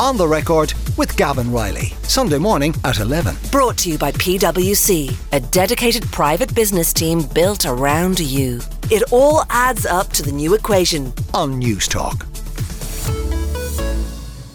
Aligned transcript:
On 0.00 0.16
the 0.16 0.26
Record 0.26 0.72
with 0.96 1.14
Gavin 1.18 1.52
Riley. 1.52 1.92
Sunday 2.04 2.38
morning 2.38 2.74
at 2.84 3.00
11. 3.00 3.36
Brought 3.52 3.76
to 3.76 3.90
you 3.90 3.98
by 3.98 4.12
PwC, 4.12 5.14
a 5.32 5.40
dedicated 5.40 6.10
private 6.10 6.54
business 6.54 6.94
team 6.94 7.20
built 7.34 7.66
around 7.66 8.18
you. 8.18 8.60
It 8.90 9.02
all 9.12 9.42
adds 9.50 9.84
up 9.84 10.08
to 10.14 10.22
the 10.22 10.32
new 10.32 10.54
equation. 10.54 11.12
On 11.34 11.60
Newstalk. 11.60 12.24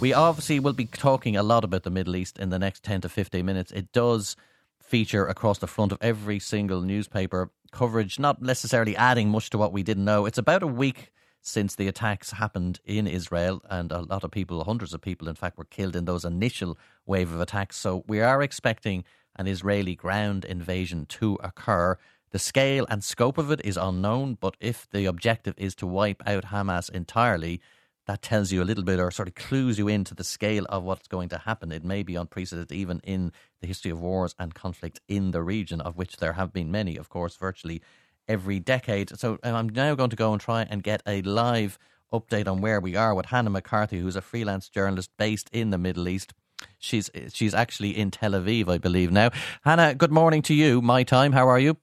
We 0.01 0.13
obviously 0.13 0.59
will 0.59 0.73
be 0.73 0.85
talking 0.85 1.37
a 1.37 1.43
lot 1.43 1.63
about 1.63 1.83
the 1.83 1.91
Middle 1.91 2.15
East 2.15 2.39
in 2.39 2.49
the 2.49 2.57
next 2.57 2.83
10 2.83 3.01
to 3.01 3.09
15 3.09 3.45
minutes. 3.45 3.71
It 3.71 3.91
does 3.91 4.35
feature 4.81 5.27
across 5.27 5.59
the 5.59 5.67
front 5.67 5.91
of 5.91 5.99
every 6.01 6.39
single 6.39 6.81
newspaper 6.81 7.51
coverage, 7.71 8.17
not 8.17 8.41
necessarily 8.41 8.95
adding 8.95 9.29
much 9.29 9.51
to 9.51 9.59
what 9.59 9.71
we 9.71 9.83
didn't 9.83 10.05
know. 10.05 10.25
It's 10.25 10.39
about 10.39 10.63
a 10.63 10.67
week 10.67 11.11
since 11.45 11.75
the 11.75 11.87
attacks 11.87 12.31
happened 12.31 12.79
in 12.85 13.05
Israel, 13.05 13.61
and 13.69 13.91
a 13.91 14.01
lot 14.01 14.23
of 14.23 14.31
people, 14.31 14.63
hundreds 14.63 14.95
of 14.95 15.01
people, 15.01 15.29
in 15.29 15.35
fact, 15.35 15.59
were 15.59 15.63
killed 15.63 15.95
in 15.95 16.05
those 16.05 16.25
initial 16.25 16.75
wave 17.05 17.31
of 17.31 17.39
attacks. 17.39 17.77
So 17.77 18.03
we 18.07 18.19
are 18.19 18.41
expecting 18.41 19.03
an 19.35 19.45
Israeli 19.45 19.95
ground 19.95 20.43
invasion 20.43 21.05
to 21.05 21.37
occur. 21.43 21.97
The 22.31 22.39
scale 22.39 22.87
and 22.89 23.03
scope 23.03 23.37
of 23.37 23.51
it 23.51 23.61
is 23.63 23.77
unknown, 23.77 24.39
but 24.41 24.57
if 24.59 24.89
the 24.89 25.05
objective 25.05 25.53
is 25.55 25.75
to 25.75 25.85
wipe 25.85 26.23
out 26.25 26.45
Hamas 26.45 26.89
entirely, 26.89 27.61
that 28.07 28.23
tells 28.23 28.51
you 28.51 28.63
a 28.63 28.65
little 28.65 28.83
bit 28.83 28.99
or 28.99 29.11
sort 29.11 29.27
of 29.27 29.35
clues 29.35 29.77
you 29.77 29.87
into 29.87 30.15
the 30.15 30.23
scale 30.23 30.65
of 30.69 30.83
what's 30.83 31.07
going 31.07 31.29
to 31.29 31.37
happen. 31.37 31.71
It 31.71 31.85
may 31.85 32.01
be 32.01 32.15
unprecedented 32.15 32.75
even 32.75 33.01
in 33.03 33.31
the 33.61 33.67
history 33.67 33.91
of 33.91 34.01
wars 34.01 34.33
and 34.39 34.55
conflict 34.55 34.99
in 35.07 35.29
the 35.29 35.43
region, 35.43 35.79
of 35.79 35.95
which 35.95 36.17
there 36.17 36.33
have 36.33 36.51
been 36.51 36.71
many, 36.71 36.97
of 36.97 37.09
course, 37.09 37.35
virtually 37.35 37.83
every 38.27 38.59
decade. 38.59 39.17
So 39.17 39.37
um, 39.43 39.55
I'm 39.55 39.69
now 39.69 39.95
going 39.95 40.09
to 40.09 40.15
go 40.15 40.31
and 40.31 40.41
try 40.41 40.65
and 40.69 40.83
get 40.83 41.01
a 41.07 41.21
live 41.21 41.77
update 42.13 42.47
on 42.47 42.61
where 42.61 42.79
we 42.79 42.95
are 42.95 43.13
with 43.13 43.27
Hannah 43.27 43.49
McCarthy, 43.49 43.99
who's 43.99 44.15
a 44.15 44.21
freelance 44.21 44.69
journalist 44.69 45.11
based 45.17 45.49
in 45.51 45.69
the 45.71 45.77
Middle 45.77 46.07
East. 46.07 46.33
She's 46.79 47.09
she's 47.33 47.53
actually 47.53 47.97
in 47.97 48.11
Tel 48.11 48.31
Aviv, 48.31 48.69
I 48.69 48.77
believe 48.77 49.11
now. 49.11 49.31
Hannah, 49.63 49.93
good 49.93 50.11
morning 50.11 50.41
to 50.43 50.53
you. 50.53 50.81
My 50.81 51.03
time. 51.03 51.33
How 51.33 51.47
are 51.47 51.59
you? 51.59 51.77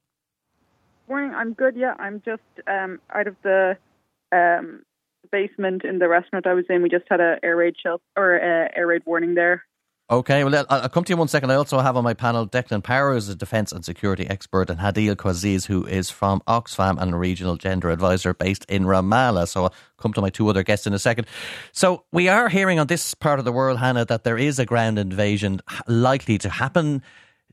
Morning. 1.09 1.35
I'm 1.35 1.53
good. 1.53 1.77
Yeah, 1.77 1.95
I'm 1.99 2.23
just 2.25 2.43
um, 2.67 3.01
out 3.15 3.27
of 3.27 3.37
the 3.43 3.77
um, 4.33 4.83
basement 5.31 5.85
in 5.85 5.99
the 5.99 6.09
restaurant 6.09 6.47
I 6.47 6.55
was 6.55 6.65
in. 6.71 6.83
We 6.83 6.89
just 6.89 7.05
had 7.11 7.21
a 7.21 7.37
air 7.43 7.57
raid 7.57 7.75
shelter 7.83 8.03
or 8.17 8.37
uh, 8.37 8.69
air 8.75 8.87
raid 8.87 9.03
warning 9.05 9.35
there. 9.35 9.65
Okay, 10.13 10.45
well, 10.45 10.67
I'll 10.69 10.91
come 10.91 11.05
to 11.05 11.11
you 11.11 11.15
in 11.15 11.21
one 11.21 11.29
second. 11.29 11.51
I 11.51 11.55
also 11.55 11.79
have 11.79 11.97
on 11.97 12.05
my 12.05 12.13
panel 12.13 12.47
Declan 12.47 12.83
Power, 12.83 13.15
who's 13.15 13.31
a 13.31 13.35
defence 13.35 13.73
and 13.73 13.83
security 13.83 14.29
expert, 14.29 14.69
and 14.69 14.79
Hadeel 14.79 15.17
Qazzaz, 15.17 15.65
who 15.65 15.87
is 15.87 16.11
from 16.11 16.43
Oxfam 16.47 17.01
and 17.01 17.15
a 17.15 17.17
regional 17.17 17.57
gender 17.57 17.89
advisor 17.89 18.35
based 18.35 18.67
in 18.69 18.85
Ramallah. 18.85 19.49
So 19.49 19.65
I'll 19.65 19.75
come 19.97 20.13
to 20.13 20.21
my 20.21 20.29
two 20.29 20.47
other 20.49 20.63
guests 20.63 20.87
in 20.87 20.93
a 20.93 20.99
second. 20.99 21.29
So 21.73 22.05
we 22.13 22.29
are 22.29 22.51
hearing 22.51 22.79
on 22.79 22.89
this 22.89 23.15
part 23.15 23.39
of 23.39 23.47
the 23.47 23.53
world, 23.53 23.79
Hannah, 23.79 24.05
that 24.05 24.23
there 24.23 24.37
is 24.37 24.59
a 24.59 24.67
ground 24.67 24.99
invasion 24.99 25.63
likely 25.87 26.37
to 26.37 26.51
happen. 26.51 27.01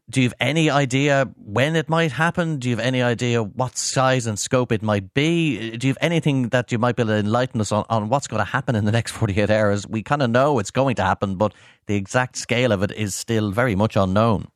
Do 0.10 0.22
you 0.22 0.28
have 0.28 0.34
any 0.40 0.72
idea 0.72 1.30
when 1.38 1.76
it 1.76 1.88
might 1.88 2.12
happen? 2.12 2.58
Do 2.58 2.68
you 2.68 2.76
have 2.76 2.84
any 2.84 3.04
idea 3.04 3.44
what 3.44 3.78
size 3.78 4.26
and 4.26 4.40
scope 4.40 4.72
it 4.72 4.82
might 4.82 5.14
be? 5.14 5.78
Do 5.78 5.86
you 5.86 5.92
have 5.92 6.00
anything 6.02 6.50
that 6.50 6.72
you 6.72 6.80
might 6.80 6.96
be 6.96 7.04
able 7.04 7.12
to 7.12 7.20
enlighten 7.20 7.62
us 7.62 7.72
on, 7.72 7.86
on 7.90 8.10
what's 8.10 8.26
going 8.26 8.40
to 8.40 8.52
happen 8.52 8.76
in 8.76 8.86
the 8.86 8.92
next 8.92 9.12
48 9.20 9.52
hours? 9.52 9.88
We 9.88 10.02
kind 10.02 10.24
of 10.24 10.32
know 10.32 10.58
it's 10.58 10.72
going 10.72 10.96
to 10.96 11.04
happen, 11.04 11.36
but 11.36 11.54
the 11.86 11.96
exact 11.96 12.38
scale 12.38 12.72
of 12.72 12.82
it 12.82 12.92
is 12.92 13.14
still 13.14 13.52
very 13.52 13.76
much 13.76 13.96
unknown. 13.96 14.48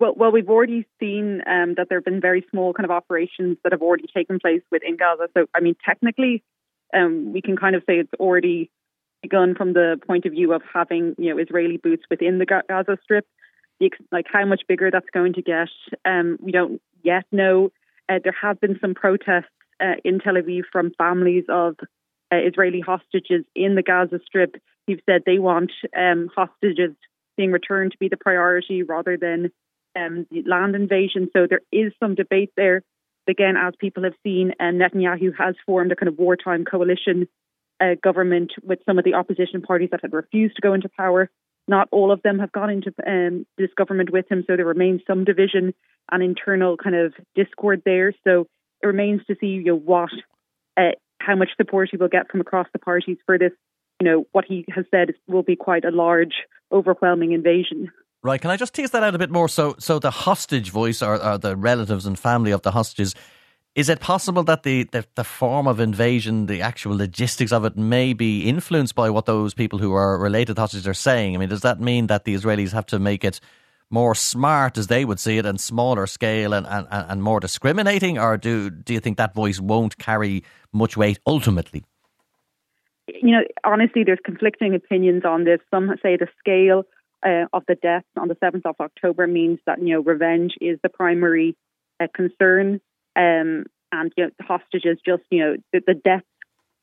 Well, 0.00 0.14
well, 0.16 0.32
we've 0.32 0.48
already 0.48 0.86
seen 0.98 1.42
um, 1.46 1.74
that 1.76 1.86
there 1.88 1.98
have 1.98 2.04
been 2.04 2.20
very 2.20 2.44
small 2.50 2.72
kind 2.72 2.84
of 2.84 2.90
operations 2.90 3.58
that 3.62 3.72
have 3.72 3.82
already 3.82 4.06
taken 4.12 4.40
place 4.40 4.62
within 4.72 4.96
Gaza. 4.96 5.28
So, 5.34 5.46
I 5.54 5.60
mean, 5.60 5.76
technically, 5.86 6.42
um, 6.92 7.32
we 7.32 7.42
can 7.42 7.56
kind 7.56 7.76
of 7.76 7.82
say 7.86 7.94
it's 7.94 8.14
already 8.18 8.70
begun 9.22 9.54
from 9.54 9.72
the 9.72 10.00
point 10.04 10.24
of 10.24 10.32
view 10.32 10.52
of 10.52 10.62
having, 10.72 11.14
you 11.16 11.32
know, 11.32 11.40
Israeli 11.40 11.76
boots 11.76 12.02
within 12.10 12.38
the 12.38 12.46
Gaza 12.46 12.98
Strip 13.04 13.26
like 14.10 14.26
how 14.30 14.44
much 14.44 14.62
bigger 14.68 14.90
that's 14.90 15.10
going 15.12 15.34
to 15.34 15.42
get. 15.42 15.68
Um, 16.04 16.38
we 16.40 16.52
don't 16.52 16.80
yet 17.02 17.24
know. 17.32 17.70
Uh, 18.08 18.18
there 18.22 18.36
have 18.40 18.60
been 18.60 18.78
some 18.80 18.94
protests 18.94 19.46
uh, 19.80 19.94
in 20.04 20.18
Tel 20.18 20.34
Aviv 20.34 20.62
from 20.72 20.92
families 20.98 21.44
of 21.48 21.76
uh, 22.32 22.36
Israeli 22.36 22.80
hostages 22.80 23.44
in 23.54 23.74
the 23.74 23.82
Gaza 23.82 24.20
Strip 24.26 24.56
who've 24.88 25.00
said 25.06 25.22
they 25.24 25.38
want 25.38 25.70
um, 25.96 26.30
hostages 26.34 26.96
being 27.36 27.52
returned 27.52 27.92
to 27.92 27.98
be 27.98 28.08
the 28.08 28.16
priority 28.16 28.82
rather 28.82 29.16
than 29.16 29.52
um, 29.94 30.26
the 30.30 30.42
land 30.46 30.74
invasion. 30.74 31.28
So 31.32 31.46
there 31.48 31.60
is 31.70 31.92
some 32.00 32.14
debate 32.14 32.52
there. 32.56 32.82
Again, 33.28 33.56
as 33.56 33.74
people 33.78 34.04
have 34.04 34.14
seen, 34.22 34.52
uh, 34.58 34.64
Netanyahu 34.64 35.36
has 35.38 35.54
formed 35.66 35.92
a 35.92 35.96
kind 35.96 36.08
of 36.08 36.18
wartime 36.18 36.64
coalition 36.64 37.28
uh, 37.80 37.94
government 38.02 38.52
with 38.62 38.80
some 38.86 38.98
of 38.98 39.04
the 39.04 39.14
opposition 39.14 39.60
parties 39.60 39.90
that 39.92 40.00
had 40.02 40.14
refused 40.14 40.56
to 40.56 40.62
go 40.62 40.72
into 40.72 40.88
power. 40.88 41.30
Not 41.68 41.88
all 41.92 42.10
of 42.10 42.22
them 42.22 42.38
have 42.38 42.50
gone 42.50 42.70
into 42.70 42.92
um, 43.06 43.46
this 43.58 43.70
government 43.76 44.10
with 44.10 44.30
him, 44.30 44.42
so 44.46 44.56
there 44.56 44.64
remains 44.64 45.02
some 45.06 45.24
division 45.24 45.74
and 46.10 46.22
internal 46.22 46.76
kind 46.76 46.96
of 46.96 47.12
discord 47.34 47.82
there. 47.84 48.12
So 48.24 48.46
it 48.82 48.86
remains 48.86 49.20
to 49.26 49.36
see 49.40 49.46
you 49.46 49.64
know, 49.64 49.76
what, 49.76 50.10
uh, 50.76 50.92
how 51.20 51.36
much 51.36 51.50
support 51.56 51.88
he 51.90 51.98
will 51.98 52.08
get 52.08 52.30
from 52.30 52.40
across 52.40 52.66
the 52.72 52.78
parties 52.78 53.18
for 53.26 53.38
this. 53.38 53.52
You 54.00 54.08
know 54.08 54.24
what 54.32 54.44
he 54.46 54.64
has 54.74 54.84
said 54.90 55.14
will 55.26 55.42
be 55.42 55.56
quite 55.56 55.84
a 55.84 55.90
large, 55.90 56.34
overwhelming 56.72 57.32
invasion. 57.32 57.90
Right. 58.22 58.40
Can 58.40 58.50
I 58.50 58.56
just 58.56 58.74
tease 58.74 58.90
that 58.92 59.02
out 59.02 59.14
a 59.14 59.18
bit 59.18 59.30
more? 59.30 59.48
So, 59.48 59.76
so 59.78 59.98
the 59.98 60.10
hostage 60.10 60.70
voice, 60.70 61.02
or, 61.02 61.22
or 61.22 61.38
the 61.38 61.56
relatives 61.56 62.06
and 62.06 62.18
family 62.18 62.50
of 62.50 62.62
the 62.62 62.72
hostages, 62.72 63.14
is 63.78 63.88
it 63.88 64.00
possible 64.00 64.42
that 64.42 64.64
the, 64.64 64.82
the, 64.90 65.06
the, 65.14 65.22
form 65.22 65.68
of 65.68 65.78
invasion, 65.78 66.46
the 66.46 66.60
actual 66.60 66.96
logistics 66.96 67.52
of 67.52 67.64
it, 67.64 67.76
may 67.76 68.12
be 68.12 68.42
influenced 68.42 68.96
by 68.96 69.08
what 69.08 69.24
those 69.26 69.54
people 69.54 69.78
who 69.78 69.92
are 69.92 70.18
related 70.18 70.58
hostages 70.58 70.88
are 70.88 70.94
saying? 70.94 71.36
I 71.36 71.38
mean, 71.38 71.48
does 71.48 71.60
that 71.60 71.80
mean 71.80 72.08
that 72.08 72.24
the 72.24 72.34
Israelis 72.34 72.72
have 72.72 72.86
to 72.86 72.98
make 72.98 73.22
it 73.22 73.38
more 73.88 74.16
smart, 74.16 74.78
as 74.78 74.88
they 74.88 75.04
would 75.04 75.20
see 75.20 75.38
it, 75.38 75.46
and 75.46 75.60
smaller 75.60 76.08
scale 76.08 76.54
and, 76.54 76.66
and, 76.66 76.88
and 76.90 77.22
more 77.22 77.38
discriminating? 77.38 78.18
Or 78.18 78.36
do, 78.36 78.68
do 78.68 78.92
you 78.94 78.98
think 78.98 79.16
that 79.18 79.32
voice 79.32 79.60
won't 79.60 79.96
carry 79.96 80.42
much 80.72 80.96
weight 80.96 81.20
ultimately? 81.24 81.84
You 83.06 83.30
know, 83.30 83.42
honestly, 83.64 84.02
there's 84.02 84.18
conflicting 84.24 84.74
opinions 84.74 85.22
on 85.24 85.44
this. 85.44 85.60
Some 85.70 85.94
say 86.02 86.16
the 86.16 86.26
scale 86.40 86.82
uh, 87.24 87.44
of 87.52 87.62
the 87.68 87.76
deaths 87.76 88.08
on 88.16 88.26
the 88.26 88.34
7th 88.34 88.66
of 88.66 88.74
October 88.80 89.28
means 89.28 89.60
that, 89.66 89.80
you 89.80 89.94
know, 89.94 90.00
revenge 90.00 90.54
is 90.60 90.80
the 90.82 90.88
primary 90.88 91.56
uh, 92.00 92.08
concern. 92.12 92.80
Um, 93.18 93.66
and 93.90 94.12
you 94.16 94.24
know, 94.24 94.30
the 94.38 94.44
hostages 94.44 94.98
just, 95.04 95.22
you 95.30 95.40
know, 95.40 95.56
the, 95.72 95.80
the 95.86 95.94
deaths 95.94 96.26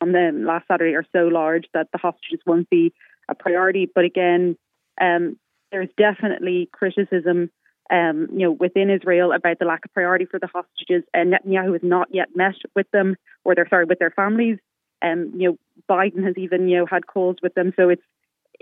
on 0.01 0.11
the 0.11 0.31
last 0.33 0.67
Saturday 0.67 0.95
are 0.95 1.05
so 1.15 1.27
large 1.27 1.65
that 1.73 1.87
the 1.91 1.97
hostages 1.97 2.39
won't 2.45 2.69
be 2.69 2.93
a 3.29 3.35
priority. 3.35 3.89
But 3.93 4.03
again, 4.03 4.57
um, 4.99 5.37
there's 5.71 5.89
definitely 5.97 6.69
criticism, 6.71 7.49
um, 7.89 8.27
you 8.31 8.39
know, 8.39 8.51
within 8.51 8.89
Israel 8.89 9.31
about 9.31 9.59
the 9.59 9.65
lack 9.65 9.85
of 9.85 9.93
priority 9.93 10.25
for 10.25 10.39
the 10.39 10.47
hostages. 10.47 11.03
And 11.13 11.33
Netanyahu 11.33 11.73
has 11.73 11.83
not 11.83 12.09
yet 12.11 12.29
met 12.35 12.55
with 12.75 12.89
them, 12.91 13.15
or 13.43 13.55
they're 13.55 13.69
sorry, 13.69 13.85
with 13.85 13.99
their 13.99 14.11
families. 14.11 14.57
Um, 15.01 15.31
you 15.35 15.49
know, 15.49 15.57
Biden 15.89 16.25
has 16.25 16.35
even 16.37 16.67
you 16.67 16.77
know 16.77 16.85
had 16.85 17.07
calls 17.07 17.37
with 17.41 17.53
them. 17.53 17.73
So 17.75 17.89
it's 17.89 18.03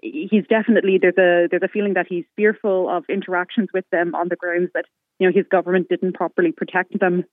he's 0.02 0.46
definitely 0.50 1.00
there's 1.02 1.18
a 1.18 1.48
there's 1.50 1.64
a 1.64 1.68
feeling 1.68 1.94
that 1.94 2.08
he's 2.08 2.26
fearful 2.36 2.90
of 2.90 3.06
interactions 3.10 3.70
with 3.74 3.86
them 3.92 4.16
on 4.16 4.28
the 4.30 4.36
grounds 4.36 4.70
that 4.74 4.86
you 5.20 5.28
know 5.28 5.34
his 5.34 5.46
government 5.50 5.90
didn't 5.90 6.14
properly 6.14 6.52
protect 6.52 7.00
them 7.00 7.24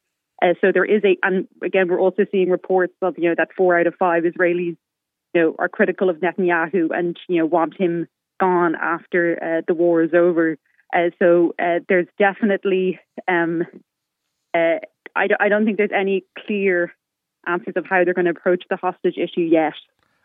uh, 0.43 0.55
so 0.61 0.73
there 0.73 0.85
is 0.85 1.03
a, 1.05 1.17
and 1.23 1.47
again, 1.63 1.89
we're 1.89 2.01
also 2.01 2.25
seeing 2.31 2.51
reports 2.51 2.95
of, 3.03 3.15
you 3.19 3.29
know, 3.29 3.35
that 3.37 3.49
four 3.57 3.79
out 3.79 3.87
of 3.87 3.95
five 3.99 4.25
Israelis, 4.25 4.77
you 5.35 5.41
know, 5.41 5.55
are 5.59 5.69
critical 5.69 6.09
of 6.09 6.17
Netanyahu 6.17 6.89
and, 6.93 7.17
you 7.29 7.39
know, 7.39 7.47
want 7.47 7.79
him 7.79 8.09
gone 8.41 8.75
after 8.75 9.39
uh, 9.43 9.63
the 9.69 9.75
war 9.75 10.03
is 10.03 10.15
over. 10.15 10.57
Uh, 10.95 11.11
so 11.19 11.55
uh, 11.59 11.81
there's 11.89 12.09
definitely, 12.19 12.99
um, 13.29 13.63
uh, 14.55 14.81
I, 15.15 15.29
I 15.39 15.49
don't 15.49 15.65
think 15.65 15.77
there's 15.77 15.91
any 15.95 16.25
clear 16.47 16.93
answers 17.47 17.75
of 17.77 17.87
how 17.89 18.05
they're 18.05 18.15
going 18.15 18.25
to 18.25 18.31
approach 18.33 18.65
the 18.69 18.77
hostage 18.77 19.17
issue 19.17 19.43
yet. 19.43 19.75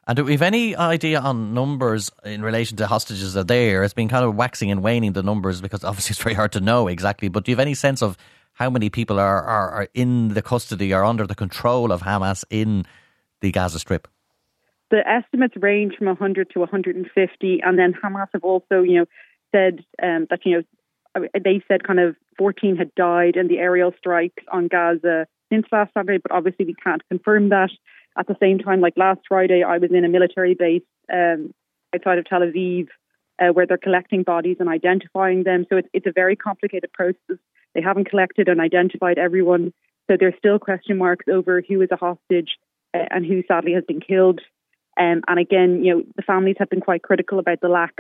And 0.07 0.15
do 0.15 0.23
we 0.23 0.33
have 0.33 0.43
any 0.43 0.75
idea 0.75 1.19
on 1.19 1.53
numbers 1.53 2.11
in 2.23 2.43
relation 2.43 2.77
to 2.77 2.87
hostages 2.87 3.33
that 3.33 3.41
are 3.41 3.43
there? 3.43 3.83
It's 3.83 3.93
been 3.93 4.07
kind 4.07 4.23
of 4.23 4.35
waxing 4.35 4.69
and 4.69 4.83
waning 4.83 5.13
the 5.13 5.23
numbers 5.23 5.61
because 5.61 5.83
obviously 5.83 6.13
it's 6.13 6.21
very 6.21 6.35
hard 6.35 6.51
to 6.53 6.59
know 6.59 6.87
exactly. 6.87 7.27
But 7.27 7.43
do 7.43 7.51
you 7.51 7.55
have 7.55 7.61
any 7.61 7.73
sense 7.73 8.03
of 8.03 8.15
how 8.55 8.69
many 8.69 8.89
people 8.89 9.19
are, 9.19 9.41
are, 9.43 9.69
are 9.69 9.87
in 9.93 10.29
the 10.29 10.41
custody 10.41 10.93
or 10.93 11.03
under 11.03 11.27
the 11.27 11.35
control 11.35 11.91
of 11.91 12.01
Hamas 12.01 12.43
in 12.49 12.85
the 13.41 13.51
Gaza 13.51 13.79
Strip? 13.79 14.07
The 14.91 15.07
estimates 15.07 15.55
range 15.57 15.95
from 15.97 16.07
100 16.07 16.49
to 16.51 16.59
150, 16.59 17.61
and 17.63 17.79
then 17.79 17.93
Hamas 17.93 18.27
have 18.33 18.43
also, 18.43 18.81
you 18.81 18.99
know, 18.99 19.05
said 19.51 19.85
um, 20.01 20.27
that 20.29 20.39
you 20.45 20.63
know 21.15 21.27
they 21.33 21.63
said 21.67 21.83
kind 21.85 21.99
of 21.99 22.15
14 22.37 22.75
had 22.75 22.93
died 22.95 23.35
in 23.35 23.47
the 23.47 23.57
aerial 23.57 23.93
strikes 23.97 24.43
on 24.51 24.67
Gaza 24.67 25.27
since 25.51 25.65
last 25.71 25.93
Saturday, 25.93 26.19
but 26.21 26.31
obviously 26.31 26.65
we 26.65 26.75
can't 26.75 27.07
confirm 27.09 27.49
that. 27.49 27.69
At 28.17 28.27
the 28.27 28.37
same 28.39 28.59
time, 28.59 28.79
like 28.79 28.93
last 28.95 29.21
Friday, 29.27 29.63
I 29.63 29.77
was 29.77 29.91
in 29.91 30.05
a 30.05 30.09
military 30.09 30.55
base 30.55 30.83
um, 31.11 31.53
outside 31.93 32.17
of 32.17 32.25
Tel 32.25 32.41
Aviv 32.41 32.87
uh, 33.39 33.47
where 33.47 33.65
they're 33.65 33.77
collecting 33.77 34.23
bodies 34.23 34.57
and 34.59 34.69
identifying 34.69 35.43
them. 35.43 35.65
So 35.69 35.77
it's, 35.77 35.89
it's 35.93 36.07
a 36.07 36.11
very 36.13 36.35
complicated 36.35 36.91
process. 36.93 37.37
They 37.75 37.81
haven't 37.81 38.09
collected 38.09 38.47
and 38.47 38.59
identified 38.59 39.17
everyone. 39.17 39.73
So 40.09 40.17
there's 40.19 40.33
still 40.37 40.57
question 40.57 40.97
marks 40.97 41.25
over 41.31 41.61
who 41.67 41.81
is 41.81 41.89
a 41.91 41.97
hostage 41.97 42.57
uh, 42.93 43.05
and 43.11 43.25
who 43.25 43.43
sadly 43.47 43.73
has 43.73 43.83
been 43.83 43.99
killed. 43.99 44.39
Um, 44.97 45.21
and 45.27 45.39
again, 45.39 45.83
you 45.83 45.93
know, 45.93 46.03
the 46.15 46.23
families 46.23 46.55
have 46.57 46.69
been 46.69 46.81
quite 46.81 47.03
critical 47.03 47.37
about 47.37 47.59
the 47.61 47.67
lack 47.67 47.93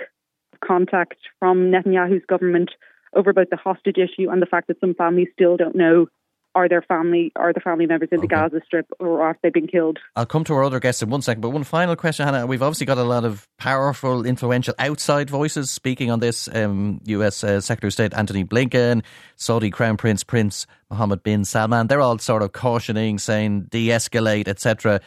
of 0.53 0.59
contact 0.61 1.17
from 1.39 1.71
Netanyahu's 1.71 2.25
government 2.25 2.71
over 3.13 3.29
about 3.29 3.49
the 3.49 3.57
hostage 3.57 3.97
issue 3.97 4.29
and 4.29 4.41
the 4.41 4.47
fact 4.47 4.67
that 4.67 4.79
some 4.79 4.93
families 4.93 5.27
still 5.33 5.57
don't 5.57 5.75
know 5.75 6.07
are 6.55 6.69
their 6.69 6.81
family 6.81 7.31
are 7.35 7.53
the 7.53 7.59
family 7.59 7.85
members 7.85 8.09
in 8.11 8.21
the. 8.21 8.27
Gaza 8.27 8.61
Strip 8.65 8.87
or 8.99 9.25
have 9.27 9.37
they 9.43 9.49
been 9.49 9.67
killed? 9.67 9.99
I'll 10.15 10.25
come 10.25 10.43
to 10.45 10.53
our 10.53 10.63
other 10.63 10.79
guests 10.79 11.01
in 11.01 11.09
one 11.09 11.21
second, 11.21 11.41
but 11.41 11.49
one 11.49 11.63
final 11.63 11.95
question, 11.95 12.25
Hannah. 12.25 12.47
We've 12.47 12.61
obviously 12.61 12.85
got 12.85 12.97
a 12.97 13.03
lot 13.03 13.23
of 13.23 13.47
powerful, 13.57 14.25
influential 14.25 14.73
outside 14.79 15.29
voices 15.29 15.69
speaking 15.69 16.09
on 16.09 16.19
this. 16.19 16.49
Um, 16.53 17.01
U.S. 17.05 17.43
Uh, 17.43 17.61
Secretary 17.61 17.89
of 17.89 17.93
State 17.93 18.13
Antony 18.13 18.43
Blinken, 18.43 19.03
Saudi 19.35 19.69
Crown 19.69 19.97
Prince 19.97 20.23
Prince 20.23 20.65
Mohammed 20.89 21.23
bin 21.23 21.45
Salman. 21.45 21.87
They're 21.87 22.01
all 22.01 22.17
sort 22.17 22.41
of 22.41 22.53
cautioning, 22.53 23.19
saying 23.19 23.67
de-escalate, 23.69 24.47
etc. 24.47 25.01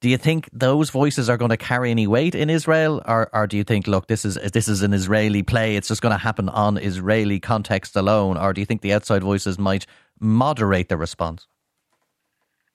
Do 0.00 0.08
you 0.08 0.16
think 0.16 0.48
those 0.52 0.90
voices 0.90 1.28
are 1.28 1.36
going 1.36 1.48
to 1.48 1.56
carry 1.56 1.90
any 1.90 2.06
weight 2.06 2.36
in 2.36 2.50
Israel, 2.50 3.02
or, 3.04 3.28
or 3.32 3.48
do 3.48 3.56
you 3.56 3.64
think, 3.64 3.88
look, 3.88 4.06
this 4.06 4.24
is 4.24 4.36
this 4.36 4.68
is 4.68 4.82
an 4.82 4.92
Israeli 4.92 5.42
play; 5.42 5.74
it's 5.74 5.88
just 5.88 6.02
going 6.02 6.12
to 6.12 6.22
happen 6.22 6.48
on 6.48 6.78
Israeli 6.78 7.40
context 7.40 7.96
alone, 7.96 8.36
or 8.36 8.52
do 8.52 8.60
you 8.60 8.64
think 8.64 8.82
the 8.82 8.92
outside 8.92 9.22
voices 9.22 9.58
might 9.58 9.86
moderate 10.20 10.88
the 10.88 10.96
response? 10.96 11.46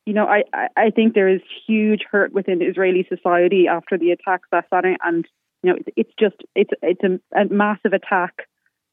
You 0.06 0.14
know, 0.14 0.26
I, 0.26 0.44
I 0.76 0.90
think 0.90 1.14
there 1.14 1.30
is 1.30 1.42
huge 1.66 2.02
hurt 2.10 2.34
within 2.34 2.62
Israeli 2.62 3.08
society 3.08 3.68
after 3.70 3.98
the 3.98 4.12
attacks 4.12 4.50
last 4.52 4.68
Saturday, 4.70 4.98
and 5.04 5.26
you 5.62 5.72
know, 5.72 5.80
it's 5.96 6.12
just 6.20 6.36
it's 6.56 6.72
it's 6.82 7.04
a, 7.04 7.40
a 7.40 7.46
massive 7.46 7.94
attack 7.94 8.48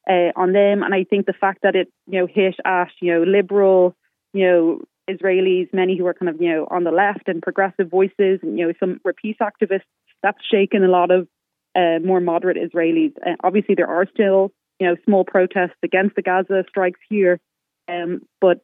uh, 0.09 0.31
on 0.37 0.53
them, 0.53 0.83
and 0.83 0.93
I 0.93 1.03
think 1.03 1.25
the 1.25 1.33
fact 1.33 1.63
that 1.63 1.75
it 1.75 1.91
you 2.07 2.19
know 2.19 2.27
hit 2.27 2.55
at 2.63 2.91
you 3.01 3.13
know 3.13 3.23
liberal 3.23 3.93
you 4.33 4.45
know 4.45 4.81
Israelis, 5.09 5.73
many 5.73 5.97
who 5.97 6.05
are 6.05 6.13
kind 6.13 6.29
of, 6.29 6.41
you 6.41 6.49
know, 6.49 6.67
on 6.69 6.83
the 6.83 6.91
left 6.91 7.27
and 7.27 7.41
progressive 7.41 7.89
voices, 7.89 8.39
and, 8.41 8.57
you 8.57 8.67
know, 8.67 8.73
some 8.79 8.99
were 9.03 9.13
peace 9.13 9.37
activists. 9.41 9.81
That's 10.23 10.37
shaken 10.49 10.83
a 10.83 10.87
lot 10.87 11.11
of 11.11 11.27
uh, 11.75 11.99
more 12.03 12.19
moderate 12.19 12.57
Israelis. 12.57 13.13
Uh, 13.25 13.35
obviously, 13.43 13.75
there 13.75 13.87
are 13.87 14.05
still, 14.13 14.51
you 14.79 14.87
know, 14.87 14.95
small 15.05 15.23
protests 15.23 15.77
against 15.83 16.15
the 16.15 16.21
Gaza 16.21 16.63
strikes 16.69 16.99
here, 17.09 17.39
um, 17.91 18.21
but 18.39 18.63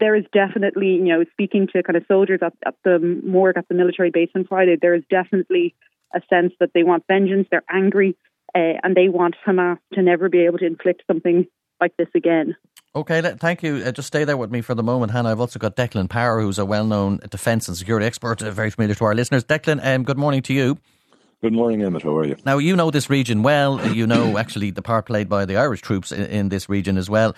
there 0.00 0.14
is 0.14 0.24
definitely, 0.32 0.88
you 0.88 1.04
know, 1.04 1.24
speaking 1.32 1.68
to 1.72 1.82
kind 1.82 1.96
of 1.96 2.04
soldiers 2.08 2.40
at, 2.42 2.54
at 2.66 2.74
the 2.84 2.98
morgue 3.24 3.56
at 3.56 3.68
the 3.68 3.74
military 3.74 4.10
base 4.10 4.30
on 4.34 4.44
Friday, 4.44 4.76
there 4.80 4.94
is 4.94 5.02
definitely 5.10 5.74
a 6.14 6.20
sense 6.28 6.52
that 6.60 6.70
they 6.74 6.82
want 6.82 7.04
vengeance, 7.08 7.46
they're 7.50 7.64
angry, 7.70 8.16
uh, 8.54 8.78
and 8.82 8.94
they 8.94 9.08
want 9.08 9.34
Hamas 9.46 9.78
to 9.94 10.02
never 10.02 10.28
be 10.28 10.44
able 10.46 10.58
to 10.58 10.66
inflict 10.66 11.02
something 11.06 11.46
like 11.80 11.96
this 11.96 12.08
again. 12.14 12.56
Okay, 12.96 13.20
thank 13.38 13.62
you. 13.64 13.82
Uh, 13.84 13.90
just 13.90 14.06
stay 14.06 14.22
there 14.24 14.36
with 14.36 14.52
me 14.52 14.60
for 14.60 14.74
the 14.74 14.82
moment, 14.84 15.10
Hannah. 15.10 15.30
I've 15.30 15.40
also 15.40 15.58
got 15.58 15.74
Declan 15.74 16.08
Power, 16.08 16.40
who's 16.40 16.60
a 16.60 16.64
well-known 16.64 17.18
defence 17.28 17.66
and 17.66 17.76
security 17.76 18.06
expert, 18.06 18.40
uh, 18.40 18.50
very 18.52 18.70
familiar 18.70 18.94
to 18.94 19.04
our 19.04 19.14
listeners. 19.14 19.44
Declan, 19.44 19.84
um, 19.84 20.04
good 20.04 20.18
morning 20.18 20.42
to 20.42 20.54
you. 20.54 20.78
Good 21.42 21.52
morning, 21.52 21.82
Emmet. 21.82 22.04
How 22.04 22.16
are 22.16 22.24
you? 22.24 22.36
Now, 22.46 22.58
you 22.58 22.76
know 22.76 22.90
this 22.90 23.10
region 23.10 23.42
well. 23.42 23.80
Uh, 23.80 23.88
you 23.92 24.06
know, 24.06 24.38
actually, 24.38 24.70
the 24.70 24.80
part 24.80 25.06
played 25.06 25.28
by 25.28 25.44
the 25.44 25.56
Irish 25.56 25.82
troops 25.82 26.12
in, 26.12 26.22
in 26.26 26.48
this 26.48 26.68
region 26.68 26.96
as 26.96 27.10
well. 27.10 27.34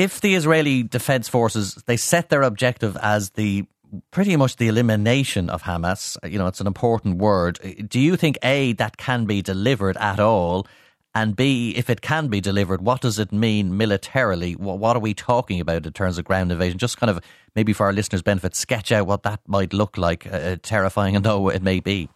If 0.00 0.22
the 0.22 0.34
Israeli 0.34 0.82
Defence 0.82 1.28
Forces, 1.28 1.74
they 1.84 1.98
set 1.98 2.30
their 2.30 2.40
objective 2.40 2.96
as 3.02 3.32
the 3.32 3.66
pretty 4.10 4.34
much 4.34 4.56
the 4.56 4.66
elimination 4.66 5.50
of 5.50 5.64
Hamas, 5.64 6.16
you 6.26 6.38
know, 6.38 6.46
it's 6.46 6.62
an 6.62 6.66
important 6.66 7.18
word. 7.18 7.58
Do 7.86 8.00
you 8.00 8.16
think, 8.16 8.38
A, 8.42 8.72
that 8.74 8.96
can 8.96 9.26
be 9.26 9.42
delivered 9.42 9.98
at 9.98 10.18
all? 10.18 10.66
And 11.14 11.36
B, 11.36 11.74
if 11.76 11.90
it 11.90 12.00
can 12.00 12.28
be 12.28 12.40
delivered, 12.40 12.80
what 12.80 13.02
does 13.02 13.18
it 13.18 13.30
mean 13.30 13.76
militarily? 13.76 14.54
What 14.54 14.96
are 14.96 15.00
we 15.00 15.12
talking 15.12 15.60
about 15.60 15.84
in 15.84 15.92
terms 15.92 16.16
of 16.16 16.24
ground 16.24 16.50
invasion? 16.50 16.78
Just 16.78 16.96
kind 16.96 17.10
of 17.10 17.20
maybe 17.54 17.74
for 17.74 17.84
our 17.84 17.92
listeners' 17.92 18.22
benefit, 18.22 18.56
sketch 18.56 18.90
out 18.92 19.06
what 19.06 19.24
that 19.24 19.40
might 19.46 19.74
look 19.74 19.98
like, 19.98 20.26
uh, 20.26 20.30
uh 20.30 20.56
terrifying 20.62 21.20
though 21.20 21.50
it 21.50 21.62
may 21.62 21.78
be. 21.78 22.08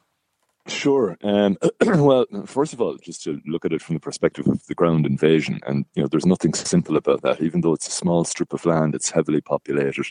Sure. 0.67 1.17
Um, 1.23 1.59
well, 1.83 2.25
first 2.47 2.73
of 2.73 2.81
all, 2.81 2.97
just 2.97 3.23
to 3.25 3.41
look 3.47 3.65
at 3.65 3.73
it 3.73 3.83
from 3.83 3.97
the 3.97 4.01
perspective 4.01 4.47
of 4.47 4.67
the 4.67 4.75
ground 4.75 5.05
invasion, 5.07 5.61
and 5.67 5.85
you 5.95 6.03
know, 6.03 6.09
there's 6.09 6.25
nothing 6.27 6.55
simple 6.55 6.97
about 6.97 7.23
that. 7.23 7.43
Even 7.43 7.61
though 7.61 7.75
it's 7.75 7.89
a 7.89 7.91
small 7.93 8.25
strip 8.25 8.53
of 8.55 8.65
land, 8.65 8.95
it's 8.95 9.11
heavily 9.11 9.43
populated. 9.43 10.07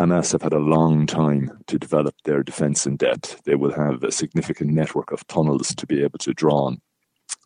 Hamas 0.00 0.32
have 0.32 0.40
had 0.42 0.54
a 0.54 0.58
long 0.58 1.06
time 1.06 1.58
to 1.66 1.78
develop 1.78 2.14
their 2.24 2.42
defense 2.42 2.86
in 2.86 2.96
depth. 2.96 3.42
They 3.44 3.54
will 3.54 3.72
have 3.72 4.02
a 4.02 4.10
significant 4.10 4.70
network 4.70 5.12
of 5.12 5.26
tunnels 5.26 5.74
to 5.74 5.86
be 5.86 6.02
able 6.02 6.18
to 6.20 6.32
draw 6.32 6.64
on. 6.64 6.80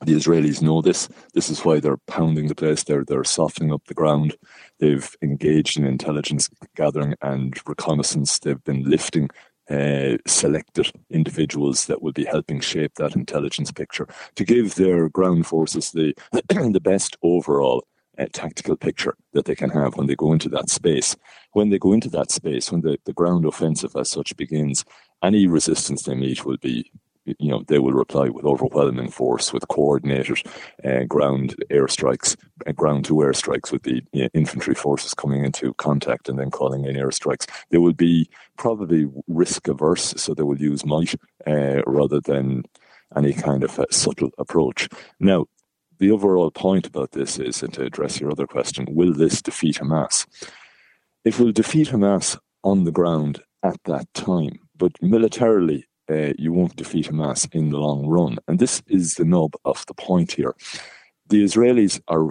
The 0.04 0.12
Israelis 0.12 0.62
know 0.62 0.82
this. 0.82 1.08
This 1.34 1.50
is 1.50 1.64
why 1.64 1.80
they're 1.80 1.98
pounding 2.06 2.46
the 2.46 2.54
place. 2.54 2.84
They're 2.84 3.04
they're 3.04 3.24
softening 3.24 3.72
up 3.72 3.82
the 3.86 3.94
ground. 3.94 4.36
They've 4.78 5.16
engaged 5.20 5.78
in 5.78 5.84
intelligence 5.84 6.48
gathering 6.76 7.14
and 7.22 7.58
reconnaissance. 7.66 8.38
They've 8.38 8.62
been 8.62 8.84
lifting 8.84 9.30
uh, 9.70 10.16
selected 10.26 10.92
individuals 11.10 11.86
that 11.86 12.02
will 12.02 12.12
be 12.12 12.24
helping 12.24 12.60
shape 12.60 12.94
that 12.94 13.16
intelligence 13.16 13.72
picture 13.72 14.06
to 14.36 14.44
give 14.44 14.74
their 14.74 15.08
ground 15.08 15.46
forces 15.46 15.90
the 15.90 16.14
the 16.32 16.80
best 16.80 17.16
overall 17.22 17.86
uh, 18.18 18.26
tactical 18.32 18.76
picture 18.76 19.16
that 19.32 19.44
they 19.44 19.54
can 19.54 19.70
have 19.70 19.96
when 19.96 20.06
they 20.06 20.14
go 20.14 20.32
into 20.32 20.48
that 20.48 20.70
space. 20.70 21.16
When 21.52 21.70
they 21.70 21.78
go 21.78 21.92
into 21.92 22.08
that 22.10 22.30
space, 22.30 22.70
when 22.70 22.80
the, 22.80 22.98
the 23.04 23.12
ground 23.12 23.44
offensive 23.44 23.94
as 23.96 24.10
such 24.10 24.36
begins, 24.36 24.84
any 25.22 25.46
resistance 25.46 26.02
they 26.02 26.14
meet 26.14 26.44
will 26.44 26.58
be 26.58 26.90
you 27.38 27.50
know, 27.50 27.62
they 27.66 27.78
will 27.78 27.92
reply 27.92 28.28
with 28.28 28.44
overwhelming 28.44 29.10
force, 29.10 29.52
with 29.52 29.68
coordinated 29.68 30.42
uh, 30.84 31.04
ground 31.04 31.56
airstrikes, 31.70 32.36
uh, 32.66 32.72
ground 32.72 33.04
to 33.06 33.14
airstrikes 33.14 33.72
with 33.72 33.82
the 33.82 34.02
you 34.12 34.22
know, 34.22 34.28
infantry 34.34 34.74
forces 34.74 35.14
coming 35.14 35.44
into 35.44 35.74
contact 35.74 36.28
and 36.28 36.38
then 36.38 36.50
calling 36.50 36.84
in 36.84 36.96
airstrikes. 36.96 37.48
They 37.70 37.78
will 37.78 37.92
be 37.92 38.28
probably 38.56 39.08
risk 39.26 39.68
averse, 39.68 40.14
so 40.16 40.34
they 40.34 40.42
will 40.42 40.60
use 40.60 40.84
might 40.84 41.14
uh, 41.46 41.82
rather 41.86 42.20
than 42.20 42.64
any 43.16 43.32
kind 43.32 43.64
of 43.64 43.80
subtle 43.90 44.30
approach. 44.38 44.88
Now, 45.20 45.46
the 45.98 46.10
overall 46.10 46.50
point 46.50 46.86
about 46.86 47.12
this 47.12 47.38
is, 47.38 47.62
and 47.62 47.72
to 47.74 47.84
address 47.84 48.20
your 48.20 48.30
other 48.30 48.46
question, 48.46 48.86
will 48.90 49.12
this 49.12 49.40
defeat 49.40 49.76
Hamas? 49.76 50.26
It 51.24 51.38
will 51.38 51.52
defeat 51.52 51.88
Hamas 51.88 52.38
on 52.62 52.84
the 52.84 52.92
ground 52.92 53.42
at 53.62 53.82
that 53.84 54.12
time, 54.14 54.58
but 54.76 54.92
militarily 55.00 55.86
uh, 56.10 56.32
you 56.38 56.52
won't 56.52 56.76
defeat 56.76 57.06
Hamas 57.06 57.48
in 57.52 57.70
the 57.70 57.78
long 57.78 58.06
run. 58.06 58.38
And 58.48 58.58
this 58.58 58.82
is 58.86 59.14
the 59.14 59.24
nub 59.24 59.54
of 59.64 59.84
the 59.86 59.94
point 59.94 60.32
here. 60.32 60.54
The 61.28 61.42
Israelis 61.42 62.00
are 62.08 62.30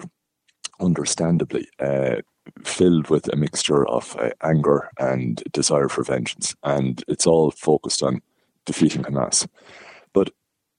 understandably 0.80 1.68
uh, 1.80 2.18
filled 2.64 3.10
with 3.10 3.32
a 3.32 3.36
mixture 3.36 3.88
of 3.88 4.16
uh, 4.18 4.30
anger 4.44 4.90
and 5.00 5.44
desire 5.52 5.90
for 5.90 6.04
vengeance, 6.04 6.56
and 6.64 7.04
it's 7.08 7.28
all 7.28 7.52
focused 7.52 8.04
on 8.04 8.22
defeating 8.66 9.04
Hamas. 9.04 9.48
But 10.14 10.32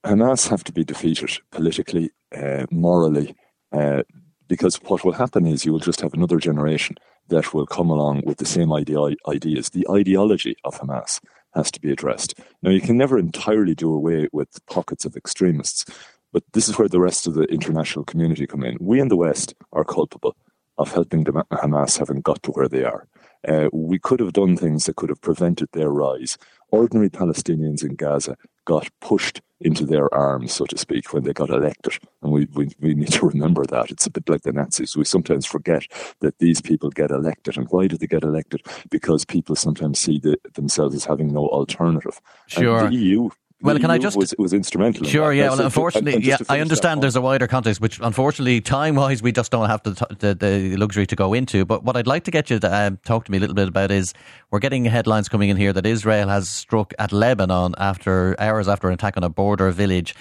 Hamas 0.04 0.48
have 0.48 0.64
to 0.64 0.72
be 0.72 0.84
defeated 0.84 1.38
politically, 1.50 2.10
uh, 2.34 2.66
morally, 2.70 3.34
uh, 3.72 4.02
because 4.48 4.76
what 4.84 5.04
will 5.04 5.12
happen 5.12 5.46
is 5.46 5.64
you 5.64 5.72
will 5.72 5.80
just 5.80 6.00
have 6.00 6.14
another 6.14 6.38
generation 6.38 6.96
that 7.28 7.52
will 7.52 7.66
come 7.66 7.90
along 7.90 8.22
with 8.24 8.38
the 8.38 8.46
same 8.46 8.72
idea- 8.72 9.16
ideas. 9.26 9.70
The 9.70 9.86
ideology 9.90 10.56
of 10.64 10.78
Hamas 10.78 11.20
has 11.56 11.70
to 11.72 11.80
be 11.80 11.90
addressed. 11.90 12.38
Now, 12.62 12.70
you 12.70 12.80
can 12.80 12.96
never 12.96 13.18
entirely 13.18 13.74
do 13.74 13.92
away 13.92 14.28
with 14.32 14.64
pockets 14.66 15.04
of 15.04 15.16
extremists, 15.16 15.84
but 16.32 16.44
this 16.52 16.68
is 16.68 16.78
where 16.78 16.88
the 16.88 17.00
rest 17.00 17.26
of 17.26 17.34
the 17.34 17.44
international 17.44 18.04
community 18.04 18.46
come 18.46 18.62
in. 18.62 18.76
We 18.80 19.00
in 19.00 19.08
the 19.08 19.16
West 19.16 19.54
are 19.72 19.84
culpable 19.84 20.36
of 20.78 20.92
helping 20.92 21.24
Hamas 21.24 21.98
having 21.98 22.20
got 22.20 22.42
to 22.42 22.50
where 22.52 22.68
they 22.68 22.84
are. 22.84 23.08
Uh, 23.48 23.68
we 23.72 23.98
could 23.98 24.20
have 24.20 24.32
done 24.32 24.56
things 24.56 24.84
that 24.84 24.96
could 24.96 25.08
have 25.08 25.20
prevented 25.20 25.68
their 25.72 25.90
rise. 25.90 26.36
Ordinary 26.70 27.08
Palestinians 27.08 27.82
in 27.82 27.94
Gaza 27.94 28.36
got 28.66 28.88
pushed 29.00 29.40
into 29.60 29.86
their 29.86 30.12
arms, 30.14 30.52
so 30.52 30.66
to 30.66 30.76
speak, 30.76 31.12
when 31.12 31.22
they 31.22 31.32
got 31.32 31.48
elected. 31.48 31.98
And 32.22 32.30
we, 32.30 32.46
we, 32.52 32.70
we 32.78 32.94
need 32.94 33.12
to 33.12 33.26
remember 33.26 33.64
that. 33.66 33.90
It's 33.90 34.04
a 34.04 34.10
bit 34.10 34.28
like 34.28 34.42
the 34.42 34.52
Nazis. 34.52 34.96
We 34.96 35.04
sometimes 35.04 35.46
forget 35.46 35.84
that 36.20 36.38
these 36.38 36.60
people 36.60 36.90
get 36.90 37.10
elected. 37.10 37.56
And 37.56 37.66
why 37.70 37.86
do 37.86 37.96
they 37.96 38.06
get 38.06 38.22
elected? 38.22 38.60
Because 38.90 39.24
people 39.24 39.56
sometimes 39.56 39.98
see 39.98 40.18
the, 40.18 40.38
themselves 40.54 40.94
as 40.94 41.06
having 41.06 41.32
no 41.32 41.46
alternative. 41.46 42.20
Sure. 42.48 42.84
And 42.84 42.92
the 42.92 42.98
EU 42.98 43.30
well, 43.62 43.78
can 43.78 43.90
I 43.90 43.98
just 43.98 44.16
was, 44.16 44.34
was 44.38 44.52
instrumental? 44.52 45.06
Sure, 45.06 45.32
in 45.32 45.38
yeah. 45.38 45.48
Well, 45.48 45.62
unfortunately, 45.62 46.22
yeah, 46.22 46.36
I 46.48 46.60
understand 46.60 47.02
there's 47.02 47.16
a 47.16 47.22
wider 47.22 47.46
context, 47.46 47.80
which 47.80 47.98
unfortunately, 48.00 48.60
time-wise, 48.60 49.22
we 49.22 49.32
just 49.32 49.50
don't 49.50 49.68
have 49.68 49.82
the, 49.82 49.92
the, 50.18 50.34
the 50.34 50.76
luxury 50.76 51.06
to 51.06 51.16
go 51.16 51.32
into. 51.32 51.64
But 51.64 51.82
what 51.82 51.96
I'd 51.96 52.06
like 52.06 52.24
to 52.24 52.30
get 52.30 52.50
you 52.50 52.58
to 52.58 52.70
uh, 52.70 52.90
talk 53.04 53.24
to 53.24 53.32
me 53.32 53.38
a 53.38 53.40
little 53.40 53.54
bit 53.54 53.68
about 53.68 53.90
is 53.90 54.12
we're 54.50 54.58
getting 54.58 54.84
headlines 54.84 55.28
coming 55.28 55.48
in 55.48 55.56
here 55.56 55.72
that 55.72 55.86
Israel 55.86 56.28
has 56.28 56.48
struck 56.48 56.92
at 56.98 57.12
Lebanon 57.12 57.74
after 57.78 58.38
hours 58.38 58.68
after 58.68 58.88
an 58.88 58.94
attack 58.94 59.16
on 59.16 59.24
a 59.24 59.30
border 59.30 59.70
village 59.70 60.14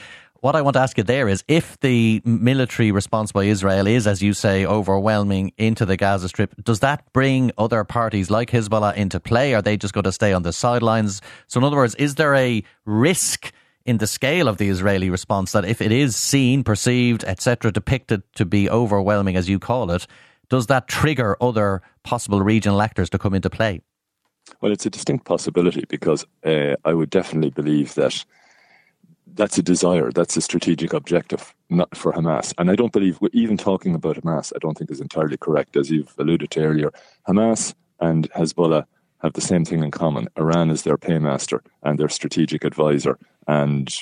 what 0.45 0.55
I 0.55 0.61
want 0.61 0.75
to 0.75 0.79
ask 0.79 0.95
you 0.95 1.03
there 1.03 1.27
is 1.27 1.43
if 1.47 1.79
the 1.79 2.21
military 2.23 2.91
response 2.91 3.31
by 3.31 3.45
Israel 3.45 3.87
is, 3.87 4.05
as 4.05 4.21
you 4.21 4.31
say, 4.33 4.63
overwhelming 4.63 5.51
into 5.57 5.87
the 5.87 5.97
Gaza 5.97 6.29
Strip, 6.29 6.53
does 6.63 6.81
that 6.81 7.11
bring 7.13 7.51
other 7.57 7.83
parties 7.83 8.29
like 8.29 8.51
Hezbollah 8.51 8.95
into 8.95 9.19
play? 9.19 9.55
Are 9.55 9.63
they 9.63 9.75
just 9.75 9.95
going 9.95 10.03
to 10.03 10.11
stay 10.11 10.33
on 10.33 10.43
the 10.43 10.53
sidelines? 10.53 11.19
So, 11.47 11.59
in 11.59 11.63
other 11.63 11.77
words, 11.77 11.95
is 11.95 12.13
there 12.13 12.35
a 12.35 12.63
risk? 12.85 13.51
in 13.87 13.99
the 13.99 14.07
scale 14.07 14.47
of 14.47 14.57
the 14.57 14.67
Israeli 14.67 15.11
response 15.11 15.51
that 15.51 15.63
if 15.63 15.79
it 15.79 15.91
is 15.91 16.15
seen, 16.15 16.63
perceived, 16.63 17.23
etc., 17.23 17.71
depicted 17.71 18.23
to 18.33 18.43
be 18.43 18.67
overwhelming, 18.67 19.35
as 19.35 19.47
you 19.47 19.59
call 19.59 19.91
it, 19.91 20.07
does 20.49 20.65
that 20.65 20.87
trigger 20.87 21.37
other 21.39 21.83
possible 22.01 22.41
regional 22.41 22.81
actors 22.81 23.11
to 23.11 23.19
come 23.19 23.35
into 23.35 23.47
play? 23.47 23.81
Well, 24.59 24.71
it's 24.71 24.87
a 24.87 24.89
distinct 24.89 25.25
possibility 25.25 25.85
because 25.87 26.25
uh, 26.43 26.77
I 26.83 26.95
would 26.95 27.11
definitely 27.11 27.51
believe 27.51 27.93
that 27.93 28.25
that's 29.35 29.57
a 29.57 29.63
desire, 29.63 30.11
that's 30.11 30.37
a 30.37 30.41
strategic 30.41 30.93
objective, 30.93 31.53
not 31.69 31.95
for 31.95 32.13
Hamas. 32.13 32.53
And 32.57 32.71
I 32.71 32.75
don't 32.75 32.93
believe 32.93 33.19
even 33.33 33.57
talking 33.57 33.93
about 33.93 34.17
Hamas, 34.17 34.53
I 34.55 34.59
don't 34.59 34.77
think 34.77 34.89
is 34.89 35.01
entirely 35.01 35.37
correct, 35.37 35.75
as 35.75 35.91
you've 35.91 36.13
alluded 36.17 36.49
to 36.51 36.63
earlier. 36.63 36.91
Hamas 37.27 37.73
and 37.99 38.29
Hezbollah 38.31 38.85
have 39.21 39.33
the 39.33 39.41
same 39.41 39.65
thing 39.65 39.83
in 39.83 39.91
common. 39.91 40.27
Iran 40.37 40.69
is 40.69 40.83
their 40.83 40.97
paymaster 40.97 41.61
and 41.83 41.99
their 41.99 42.09
strategic 42.09 42.63
advisor, 42.63 43.17
and 43.47 43.93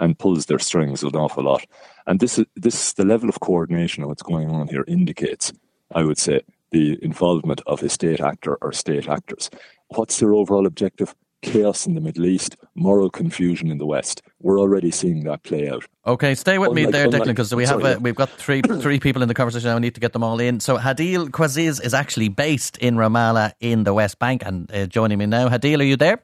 and 0.00 0.18
pulls 0.18 0.46
their 0.46 0.58
strings 0.58 1.02
an 1.02 1.16
awful 1.16 1.44
lot. 1.44 1.64
And 2.06 2.20
this 2.20 2.38
is 2.38 2.46
this 2.56 2.92
the 2.92 3.04
level 3.04 3.28
of 3.28 3.40
coordination 3.40 4.02
of 4.02 4.08
what's 4.08 4.22
going 4.22 4.50
on 4.50 4.68
here 4.68 4.84
indicates, 4.86 5.52
I 5.94 6.02
would 6.02 6.18
say, 6.18 6.40
the 6.72 6.98
involvement 7.02 7.60
of 7.66 7.82
a 7.82 7.88
state 7.88 8.20
actor 8.20 8.56
or 8.60 8.72
state 8.72 9.08
actors. 9.08 9.50
What's 9.88 10.18
their 10.18 10.34
overall 10.34 10.66
objective? 10.66 11.14
chaos 11.42 11.86
in 11.86 11.94
the 11.94 12.00
Middle 12.00 12.26
East, 12.26 12.56
moral 12.74 13.10
confusion 13.10 13.70
in 13.70 13.78
the 13.78 13.86
West. 13.86 14.22
We're 14.46 14.60
already 14.60 14.92
seeing 14.92 15.24
that 15.24 15.42
play 15.42 15.68
out. 15.68 15.84
Okay, 16.06 16.36
stay 16.36 16.56
with 16.58 16.68
unlike, 16.68 16.86
me 16.86 16.92
there, 16.92 17.08
Declan, 17.08 17.26
because 17.26 17.52
we 17.52 17.64
have 17.64 17.80
sorry, 17.80 17.94
uh, 17.94 17.98
we've 17.98 18.14
got 18.14 18.30
three 18.30 18.62
three 18.80 19.00
people 19.00 19.22
in 19.22 19.26
the 19.26 19.34
conversation. 19.34 19.70
I 19.70 19.78
need 19.80 19.96
to 19.96 20.00
get 20.00 20.12
them 20.12 20.22
all 20.22 20.38
in. 20.38 20.60
So 20.60 20.78
Hadeel 20.78 21.30
Qazzaz 21.30 21.84
is 21.84 21.92
actually 21.92 22.28
based 22.28 22.78
in 22.78 22.94
Ramallah 22.94 23.54
in 23.58 23.82
the 23.82 23.92
West 23.92 24.20
Bank, 24.20 24.44
and 24.46 24.70
uh, 24.72 24.86
joining 24.86 25.18
me 25.18 25.26
now, 25.26 25.48
Hadeel, 25.48 25.80
are 25.80 25.82
you 25.82 25.96
there? 25.96 26.22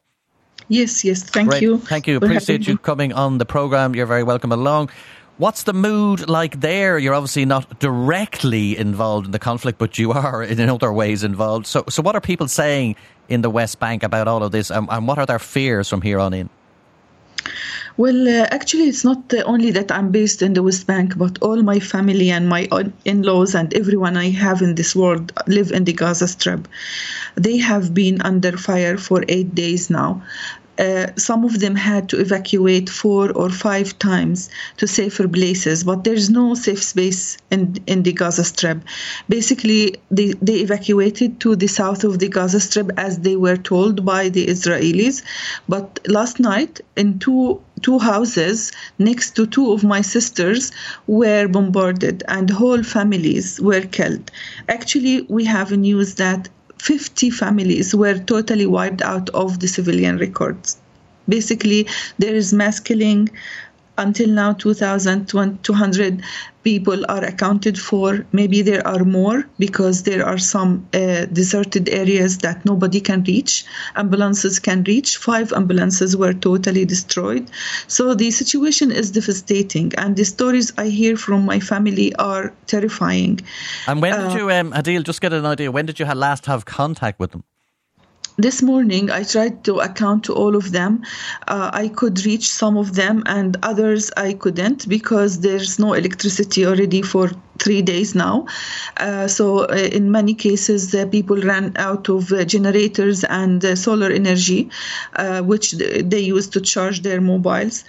Yes, 0.68 1.04
yes. 1.04 1.24
Thank 1.24 1.48
Great. 1.48 1.62
you. 1.62 1.78
Thank 1.78 2.06
you. 2.06 2.18
Appreciate 2.18 2.68
you 2.68 2.78
coming 2.78 3.12
on 3.12 3.38
the 3.38 3.44
program. 3.44 3.96
You're 3.96 4.06
very 4.06 4.22
welcome 4.22 4.52
along. 4.52 4.90
What's 5.38 5.64
the 5.64 5.72
mood 5.72 6.28
like 6.28 6.60
there? 6.60 6.98
You're 6.98 7.14
obviously 7.14 7.44
not 7.44 7.80
directly 7.80 8.78
involved 8.78 9.26
in 9.26 9.32
the 9.32 9.40
conflict, 9.40 9.80
but 9.80 9.98
you 9.98 10.12
are 10.12 10.44
in 10.44 10.60
other 10.70 10.92
ways 10.92 11.24
involved. 11.24 11.66
So, 11.66 11.82
so 11.88 12.00
what 12.02 12.14
are 12.14 12.20
people 12.20 12.46
saying 12.46 12.94
in 13.28 13.42
the 13.42 13.50
West 13.50 13.80
Bank 13.80 14.04
about 14.04 14.28
all 14.28 14.44
of 14.44 14.52
this, 14.52 14.70
and, 14.70 14.86
and 14.88 15.08
what 15.08 15.18
are 15.18 15.26
their 15.26 15.40
fears 15.40 15.88
from 15.88 16.02
here 16.02 16.20
on 16.20 16.32
in? 16.32 16.48
Well, 17.96 18.28
uh, 18.28 18.46
actually, 18.50 18.88
it's 18.88 19.04
not 19.04 19.32
uh, 19.34 19.42
only 19.44 19.70
that 19.72 19.92
I'm 19.92 20.10
based 20.10 20.40
in 20.42 20.54
the 20.54 20.62
West 20.62 20.86
Bank, 20.86 21.16
but 21.18 21.38
all 21.42 21.62
my 21.62 21.78
family 21.78 22.30
and 22.30 22.48
my 22.48 22.68
in 23.04 23.22
laws 23.22 23.54
and 23.54 23.72
everyone 23.74 24.16
I 24.16 24.30
have 24.30 24.62
in 24.62 24.74
this 24.74 24.96
world 24.96 25.32
live 25.46 25.70
in 25.72 25.84
the 25.84 25.92
Gaza 25.92 26.26
Strip. 26.28 26.68
They 27.34 27.58
have 27.58 27.92
been 27.92 28.22
under 28.22 28.56
fire 28.56 28.96
for 28.96 29.24
eight 29.28 29.54
days 29.54 29.90
now. 29.90 30.22
Uh, 30.78 31.06
some 31.16 31.44
of 31.44 31.60
them 31.60 31.74
had 31.74 32.08
to 32.08 32.18
evacuate 32.18 32.88
four 32.88 33.30
or 33.32 33.50
five 33.50 33.98
times 33.98 34.48
to 34.78 34.86
safer 34.86 35.28
places, 35.28 35.84
but 35.84 36.04
there's 36.04 36.30
no 36.30 36.54
safe 36.54 36.82
space 36.82 37.36
in, 37.50 37.76
in 37.86 38.02
the 38.02 38.12
Gaza 38.12 38.44
Strip. 38.44 38.78
Basically, 39.28 39.96
they, 40.10 40.32
they 40.40 40.56
evacuated 40.56 41.40
to 41.40 41.54
the 41.56 41.66
south 41.66 42.04
of 42.04 42.18
the 42.18 42.28
Gaza 42.28 42.60
Strip 42.60 42.90
as 42.96 43.20
they 43.20 43.36
were 43.36 43.56
told 43.56 44.04
by 44.04 44.28
the 44.28 44.46
Israelis. 44.46 45.22
But 45.68 45.98
last 46.08 46.40
night, 46.40 46.80
in 46.96 47.18
two 47.18 47.60
two 47.82 47.98
houses 47.98 48.70
next 48.98 49.32
to 49.36 49.46
two 49.46 49.72
of 49.72 49.82
my 49.82 50.00
sisters 50.00 50.70
were 51.08 51.48
bombarded 51.48 52.22
and 52.28 52.48
whole 52.48 52.82
families 52.82 53.60
were 53.60 53.80
killed. 53.80 54.30
Actually, 54.68 55.22
we 55.22 55.44
have 55.44 55.72
news 55.72 56.14
that 56.14 56.48
50 56.82 57.30
families 57.30 57.94
were 57.94 58.18
totally 58.18 58.66
wiped 58.66 59.02
out 59.02 59.30
of 59.30 59.60
the 59.60 59.68
civilian 59.68 60.18
records. 60.18 60.78
Basically, 61.28 61.86
there 62.18 62.34
is 62.34 62.52
mass 62.52 62.80
killing. 62.80 63.28
Until 63.98 64.28
now, 64.28 64.54
2,200 64.54 66.22
people 66.62 67.04
are 67.08 67.24
accounted 67.24 67.78
for. 67.78 68.26
Maybe 68.32 68.62
there 68.62 68.86
are 68.86 69.04
more 69.04 69.44
because 69.58 70.04
there 70.04 70.24
are 70.24 70.38
some 70.38 70.88
uh, 70.94 71.26
deserted 71.26 71.88
areas 71.88 72.38
that 72.38 72.64
nobody 72.64 73.00
can 73.00 73.22
reach. 73.24 73.64
Ambulances 73.96 74.58
can 74.58 74.84
reach. 74.84 75.16
Five 75.16 75.52
ambulances 75.52 76.16
were 76.16 76.32
totally 76.32 76.84
destroyed. 76.84 77.50
So 77.86 78.14
the 78.14 78.30
situation 78.30 78.90
is 78.90 79.10
devastating, 79.10 79.92
and 79.96 80.16
the 80.16 80.24
stories 80.24 80.72
I 80.78 80.86
hear 80.88 81.16
from 81.16 81.44
my 81.44 81.60
family 81.60 82.14
are 82.16 82.52
terrifying. 82.66 83.40
And 83.86 84.00
when 84.00 84.18
did 84.18 84.32
uh, 84.32 84.36
you, 84.36 84.50
um, 84.50 84.72
Hadeel, 84.72 85.04
just 85.04 85.20
get 85.20 85.32
an 85.32 85.46
idea? 85.46 85.70
When 85.70 85.86
did 85.86 85.98
you 85.98 86.06
last 86.06 86.46
have 86.46 86.64
contact 86.64 87.18
with 87.20 87.32
them? 87.32 87.44
This 88.38 88.62
morning 88.62 89.10
I 89.10 89.22
tried 89.24 89.64
to 89.64 89.80
account 89.80 90.24
to 90.24 90.34
all 90.34 90.56
of 90.56 90.72
them. 90.72 91.02
Uh, 91.48 91.70
I 91.72 91.88
could 91.88 92.24
reach 92.24 92.48
some 92.48 92.76
of 92.76 92.94
them 92.94 93.22
and 93.26 93.56
others 93.62 94.10
I 94.16 94.32
couldn't 94.34 94.88
because 94.88 95.40
there's 95.40 95.78
no 95.78 95.92
electricity 95.92 96.66
already 96.66 97.02
for 97.02 97.30
three 97.62 97.82
days 97.82 98.14
now. 98.14 98.46
Uh, 98.96 99.28
so 99.28 99.60
uh, 99.60 99.88
in 99.98 100.10
many 100.10 100.34
cases, 100.34 100.94
uh, 100.94 101.06
people 101.06 101.36
ran 101.36 101.72
out 101.76 102.08
of 102.08 102.32
uh, 102.32 102.44
generators 102.44 103.24
and 103.24 103.62
solar 103.78 104.10
energy, 104.10 104.68
which 105.42 105.72
they 105.72 106.20
use 106.20 106.48
to 106.48 106.60
charge 106.60 107.02
their 107.02 107.20
mobiles. 107.20 107.84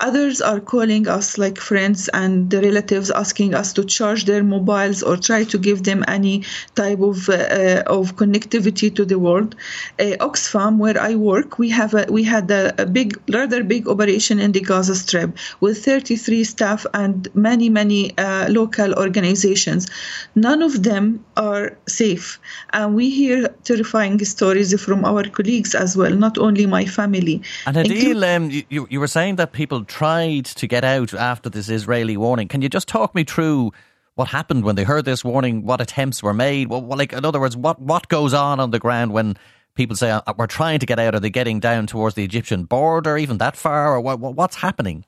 Others 0.00 0.40
are 0.42 0.60
calling 0.60 1.06
us, 1.06 1.38
like 1.38 1.56
friends 1.58 2.08
and 2.12 2.52
relatives, 2.52 3.10
asking 3.10 3.54
us 3.54 3.72
to 3.72 3.84
charge 3.84 4.24
their 4.24 4.42
mobiles 4.42 5.02
or 5.02 5.16
try 5.16 5.44
to 5.44 5.58
give 5.58 5.84
them 5.84 6.04
any 6.08 6.44
type 6.74 7.00
of 7.00 7.28
uh, 7.28 7.82
of 7.86 8.16
connectivity 8.16 8.94
to 8.94 9.04
the 9.04 9.18
world. 9.18 9.54
Uh, 10.00 10.16
Oxfam, 10.20 10.78
where 10.78 11.00
I 11.00 11.14
work, 11.14 11.58
we 11.58 11.70
have 11.70 11.94
a, 11.94 12.06
we 12.10 12.24
had 12.24 12.50
a, 12.50 12.82
a, 12.82 12.86
big, 12.86 13.20
rather 13.32 13.62
big 13.62 13.86
operation 13.88 14.40
in 14.40 14.52
the 14.52 14.60
Gaza 14.60 14.96
Strip 14.96 15.36
with 15.60 15.84
33 15.84 16.44
staff 16.44 16.86
and 16.92 17.28
many 17.34 17.68
many 17.68 18.16
uh, 18.18 18.48
local 18.48 18.94
organizations. 18.94 19.13
Organizations, 19.14 19.86
none 20.34 20.60
of 20.60 20.82
them 20.82 21.24
are 21.36 21.78
safe, 21.86 22.40
and 22.72 22.96
we 22.96 23.10
hear 23.10 23.46
terrifying 23.62 24.18
stories 24.24 24.74
from 24.82 25.04
our 25.04 25.22
colleagues 25.28 25.72
as 25.72 25.96
well, 25.96 26.10
not 26.10 26.36
only 26.36 26.66
my 26.66 26.84
family. 26.84 27.40
And 27.64 27.76
Hadeel, 27.76 28.36
um, 28.36 28.50
you, 28.50 28.88
you 28.90 28.98
were 28.98 29.06
saying 29.06 29.36
that 29.36 29.52
people 29.52 29.84
tried 29.84 30.46
to 30.46 30.66
get 30.66 30.82
out 30.82 31.14
after 31.14 31.48
this 31.48 31.68
Israeli 31.68 32.16
warning. 32.16 32.48
Can 32.48 32.60
you 32.60 32.68
just 32.68 32.88
talk 32.88 33.14
me 33.14 33.22
through 33.22 33.70
what 34.16 34.26
happened 34.26 34.64
when 34.64 34.74
they 34.74 34.82
heard 34.82 35.04
this 35.04 35.22
warning? 35.24 35.64
What 35.64 35.80
attempts 35.80 36.20
were 36.20 36.34
made? 36.34 36.68
Well, 36.68 36.82
like 36.82 37.12
in 37.12 37.24
other 37.24 37.38
words, 37.38 37.56
what 37.56 37.80
what 37.80 38.08
goes 38.08 38.34
on 38.34 38.58
on 38.58 38.72
the 38.72 38.80
ground 38.80 39.12
when 39.12 39.36
people 39.76 39.94
say 39.94 40.10
uh, 40.10 40.22
we're 40.36 40.48
trying 40.48 40.80
to 40.80 40.86
get 40.86 40.98
out? 40.98 41.14
Are 41.14 41.20
they 41.20 41.30
getting 41.30 41.60
down 41.60 41.86
towards 41.86 42.16
the 42.16 42.24
Egyptian 42.24 42.64
border, 42.64 43.16
even 43.16 43.38
that 43.38 43.56
far, 43.56 43.94
or 43.94 44.00
what, 44.00 44.18
what's 44.18 44.56
happening? 44.56 45.04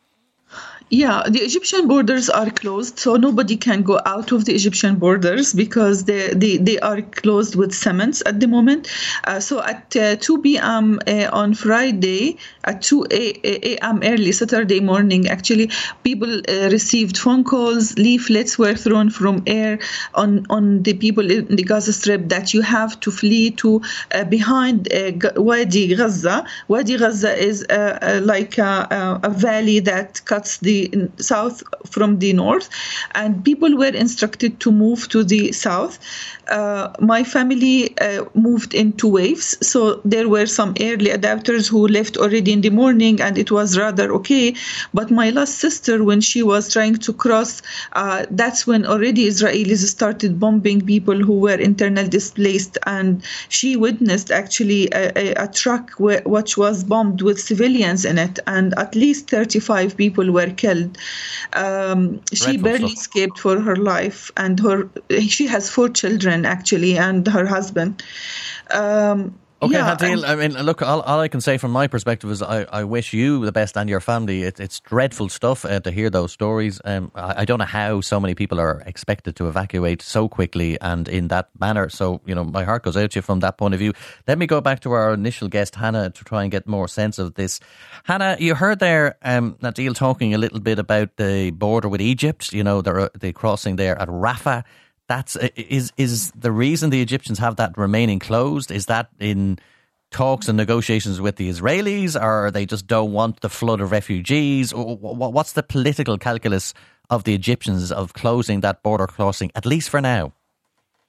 Yeah, 0.88 1.24
the 1.28 1.40
Egyptian 1.40 1.88
borders 1.88 2.30
are 2.30 2.48
closed, 2.48 3.00
so 3.00 3.16
nobody 3.16 3.56
can 3.56 3.82
go 3.82 4.00
out 4.06 4.30
of 4.30 4.44
the 4.44 4.54
Egyptian 4.54 5.00
borders 5.00 5.52
because 5.52 6.04
they, 6.04 6.28
they, 6.28 6.58
they 6.58 6.78
are 6.78 7.02
closed 7.02 7.56
with 7.56 7.74
cements 7.74 8.22
at 8.24 8.38
the 8.38 8.46
moment. 8.46 8.86
Uh, 9.24 9.40
so 9.40 9.60
at 9.64 9.96
uh, 9.96 10.14
2 10.14 10.42
p.m. 10.42 11.00
Uh, 11.08 11.28
on 11.32 11.54
Friday, 11.54 12.38
at 12.62 12.82
2 12.82 13.04
a.m. 13.10 14.00
early 14.04 14.30
Saturday 14.30 14.78
morning, 14.78 15.26
actually, 15.26 15.72
people 16.04 16.32
uh, 16.48 16.68
received 16.70 17.18
phone 17.18 17.42
calls, 17.42 17.98
leaflets 17.98 18.56
were 18.56 18.74
thrown 18.74 19.10
from 19.10 19.42
air 19.48 19.80
on, 20.14 20.46
on 20.50 20.84
the 20.84 20.94
people 20.94 21.28
in 21.28 21.56
the 21.56 21.64
Gaza 21.64 21.92
Strip 21.92 22.28
that 22.28 22.54
you 22.54 22.62
have 22.62 22.98
to 23.00 23.10
flee 23.10 23.50
to 23.50 23.82
uh, 24.14 24.22
behind 24.22 24.92
uh, 24.92 25.10
Wadi 25.34 25.96
Gaza. 25.96 26.46
Wadi 26.68 26.96
Gaza 26.96 27.36
is 27.36 27.66
like 28.22 28.56
a, 28.58 29.18
a 29.24 29.30
valley 29.30 29.80
that 29.80 30.24
cuts 30.26 30.58
the 30.58 30.75
south 31.18 31.62
from 31.90 32.18
the 32.18 32.32
north, 32.32 32.68
and 33.14 33.44
people 33.44 33.76
were 33.76 33.94
instructed 34.04 34.60
to 34.60 34.72
move 34.72 35.08
to 35.08 35.24
the 35.24 35.52
south. 35.52 35.98
Uh, 36.48 36.92
my 37.00 37.24
family 37.24 37.96
uh, 37.98 38.24
moved 38.34 38.72
in 38.74 38.92
two 38.92 39.08
waves, 39.08 39.56
so 39.66 40.00
there 40.04 40.28
were 40.28 40.46
some 40.46 40.74
early 40.80 41.10
adapters 41.10 41.68
who 41.68 41.88
left 41.88 42.16
already 42.16 42.52
in 42.52 42.60
the 42.60 42.70
morning, 42.70 43.20
and 43.20 43.36
it 43.36 43.50
was 43.50 43.76
rather 43.76 44.12
okay. 44.12 44.54
But 44.94 45.10
my 45.10 45.30
last 45.30 45.58
sister, 45.58 46.04
when 46.04 46.20
she 46.20 46.42
was 46.42 46.72
trying 46.72 46.96
to 46.96 47.12
cross, 47.12 47.62
uh, 47.94 48.26
that's 48.30 48.66
when 48.66 48.86
already 48.86 49.26
Israelis 49.26 49.84
started 49.86 50.38
bombing 50.38 50.80
people 50.86 51.16
who 51.16 51.40
were 51.40 51.56
internal 51.56 52.06
displaced, 52.06 52.78
and 52.86 53.22
she 53.48 53.74
witnessed 53.76 54.30
actually 54.30 54.88
a, 54.92 55.12
a, 55.16 55.44
a 55.44 55.48
truck 55.48 55.90
where, 55.98 56.22
which 56.24 56.56
was 56.56 56.84
bombed 56.84 57.22
with 57.22 57.40
civilians 57.40 58.04
in 58.04 58.18
it, 58.18 58.38
and 58.46 58.72
at 58.78 58.94
least 58.94 59.30
35 59.30 59.96
people 59.96 60.30
were 60.30 60.50
killed. 60.50 60.96
Um, 61.54 62.20
she 62.32 62.56
barely 62.56 62.92
escaped 62.92 63.38
for 63.38 63.60
her 63.60 63.76
life, 63.76 64.30
and 64.36 64.60
her 64.60 64.88
she 65.20 65.46
has 65.46 65.68
four 65.68 65.88
children 65.88 66.35
actually, 66.44 66.98
and 66.98 67.26
her 67.26 67.46
husband. 67.46 68.02
Um, 68.70 69.38
Okay, 69.62 69.72
yeah, 69.72 69.96
I 70.00 70.34
mean, 70.36 70.52
look, 70.52 70.82
all, 70.82 71.00
all, 71.00 71.18
I 71.18 71.28
can 71.28 71.40
say 71.40 71.56
from 71.56 71.70
my 71.70 71.86
perspective 71.86 72.30
is 72.30 72.42
I, 72.42 72.64
I 72.64 72.84
wish 72.84 73.14
you 73.14 73.42
the 73.42 73.52
best 73.52 73.78
and 73.78 73.88
your 73.88 74.00
family. 74.00 74.42
It, 74.42 74.60
it's 74.60 74.80
dreadful 74.80 75.30
stuff 75.30 75.64
uh, 75.64 75.80
to 75.80 75.90
hear 75.90 76.10
those 76.10 76.30
stories. 76.30 76.78
Um, 76.84 77.10
I, 77.14 77.40
I, 77.40 77.44
don't 77.46 77.60
know 77.60 77.64
how 77.64 78.02
so 78.02 78.20
many 78.20 78.34
people 78.34 78.60
are 78.60 78.82
expected 78.84 79.34
to 79.36 79.48
evacuate 79.48 80.02
so 80.02 80.28
quickly 80.28 80.78
and 80.82 81.08
in 81.08 81.28
that 81.28 81.48
manner. 81.58 81.88
So, 81.88 82.20
you 82.26 82.34
know, 82.34 82.44
my 82.44 82.64
heart 82.64 82.82
goes 82.82 82.98
out 82.98 83.12
to 83.12 83.18
you 83.18 83.22
from 83.22 83.40
that 83.40 83.56
point 83.56 83.72
of 83.72 83.80
view. 83.80 83.94
Let 84.28 84.36
me 84.36 84.46
go 84.46 84.60
back 84.60 84.80
to 84.80 84.92
our 84.92 85.14
initial 85.14 85.48
guest, 85.48 85.74
Hannah, 85.74 86.10
to 86.10 86.24
try 86.24 86.42
and 86.42 86.52
get 86.52 86.66
more 86.66 86.86
sense 86.86 87.18
of 87.18 87.32
this. 87.32 87.58
Hannah, 88.04 88.36
you 88.38 88.54
heard 88.54 88.78
there 88.78 89.16
um, 89.22 89.54
Hadeel 89.62 89.94
talking 89.94 90.34
a 90.34 90.38
little 90.38 90.60
bit 90.60 90.78
about 90.78 91.16
the 91.16 91.50
border 91.52 91.88
with 91.88 92.02
Egypt, 92.02 92.52
you 92.52 92.62
know, 92.62 92.82
the, 92.82 93.10
the 93.18 93.32
crossing 93.32 93.76
there 93.76 93.98
at 93.98 94.08
Rafah 94.08 94.64
that's 95.08 95.36
is 95.36 95.92
is 95.96 96.30
the 96.32 96.52
reason 96.52 96.90
the 96.90 97.02
Egyptians 97.02 97.38
have 97.38 97.56
that 97.56 97.76
remaining 97.76 98.18
closed. 98.18 98.70
Is 98.70 98.86
that 98.86 99.08
in 99.18 99.58
talks 100.10 100.48
and 100.48 100.56
negotiations 100.56 101.20
with 101.20 101.36
the 101.36 101.48
Israelis, 101.48 102.20
or 102.20 102.50
they 102.50 102.66
just 102.66 102.86
don't 102.86 103.12
want 103.12 103.40
the 103.40 103.48
flood 103.48 103.80
of 103.80 103.90
refugees? 103.90 104.72
Or 104.72 104.96
what's 104.96 105.52
the 105.52 105.62
political 105.62 106.18
calculus 106.18 106.74
of 107.10 107.24
the 107.24 107.34
Egyptians 107.34 107.92
of 107.92 108.14
closing 108.14 108.60
that 108.60 108.82
border 108.82 109.06
crossing, 109.06 109.50
at 109.54 109.66
least 109.66 109.90
for 109.90 110.00
now? 110.00 110.32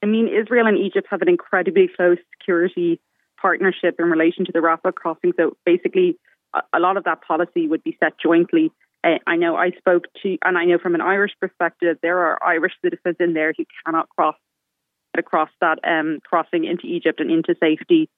I 0.04 0.06
mean, 0.06 0.28
Israel 0.28 0.68
and 0.68 0.78
Egypt 0.78 1.08
have 1.10 1.22
an 1.22 1.30
incredibly 1.30 1.90
close 1.96 2.18
security 2.38 3.00
partnership 3.42 3.96
in 4.00 4.06
relation 4.06 4.46
to 4.46 4.52
the 4.52 4.60
Rafah 4.60 4.94
crossing. 4.94 5.34
So 5.38 5.58
basically, 5.66 6.18
a 6.74 6.80
lot 6.80 6.98
of 6.98 7.04
that 7.06 7.22
policy 7.22 7.68
would 7.68 7.84
be 7.84 7.98
set 8.00 8.14
jointly. 8.20 8.72
I 9.26 9.36
know 9.36 9.56
I 9.56 9.72
spoke 9.72 10.06
to, 10.24 10.38
and 10.44 10.58
I 10.58 10.66
know 10.66 10.78
from 10.78 10.96
an 10.96 11.02
Irish 11.02 11.34
perspective, 11.40 11.98
there 12.02 12.20
are 12.20 12.44
Irish 12.44 12.74
citizens 12.84 13.16
in 13.20 13.34
there 13.34 13.54
who 13.58 13.66
cannot 13.86 14.10
cross 14.10 14.36
across 15.18 15.50
that 15.62 15.80
um, 15.84 16.20
crossing 16.24 16.66
into 16.66 16.86
Egypt 16.86 17.20
and 17.20 17.32
into 17.32 17.56
safety. 17.60 18.10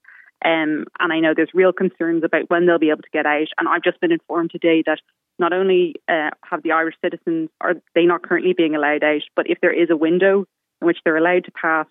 Um, 0.43 0.85
and 0.99 1.11
I 1.11 1.19
know 1.19 1.33
there's 1.35 1.53
real 1.53 1.73
concerns 1.73 2.23
about 2.23 2.49
when 2.49 2.65
they'll 2.65 2.79
be 2.79 2.91
able 2.91 3.01
to 3.01 3.09
get 3.11 3.25
out. 3.25 3.47
And 3.57 3.67
I've 3.67 3.83
just 3.83 3.99
been 3.99 4.11
informed 4.11 4.51
today 4.51 4.83
that 4.85 4.99
not 5.37 5.53
only 5.53 5.95
uh, 6.07 6.29
have 6.43 6.63
the 6.63 6.71
Irish 6.71 6.95
citizens 7.03 7.49
are 7.61 7.75
they 7.95 8.05
not 8.05 8.23
currently 8.23 8.53
being 8.53 8.75
allowed 8.75 9.03
out, 9.03 9.21
but 9.35 9.49
if 9.49 9.59
there 9.61 9.73
is 9.73 9.89
a 9.89 9.97
window 9.97 10.45
in 10.81 10.87
which 10.87 10.99
they're 11.03 11.17
allowed 11.17 11.45
to 11.45 11.51
pass, 11.51 11.87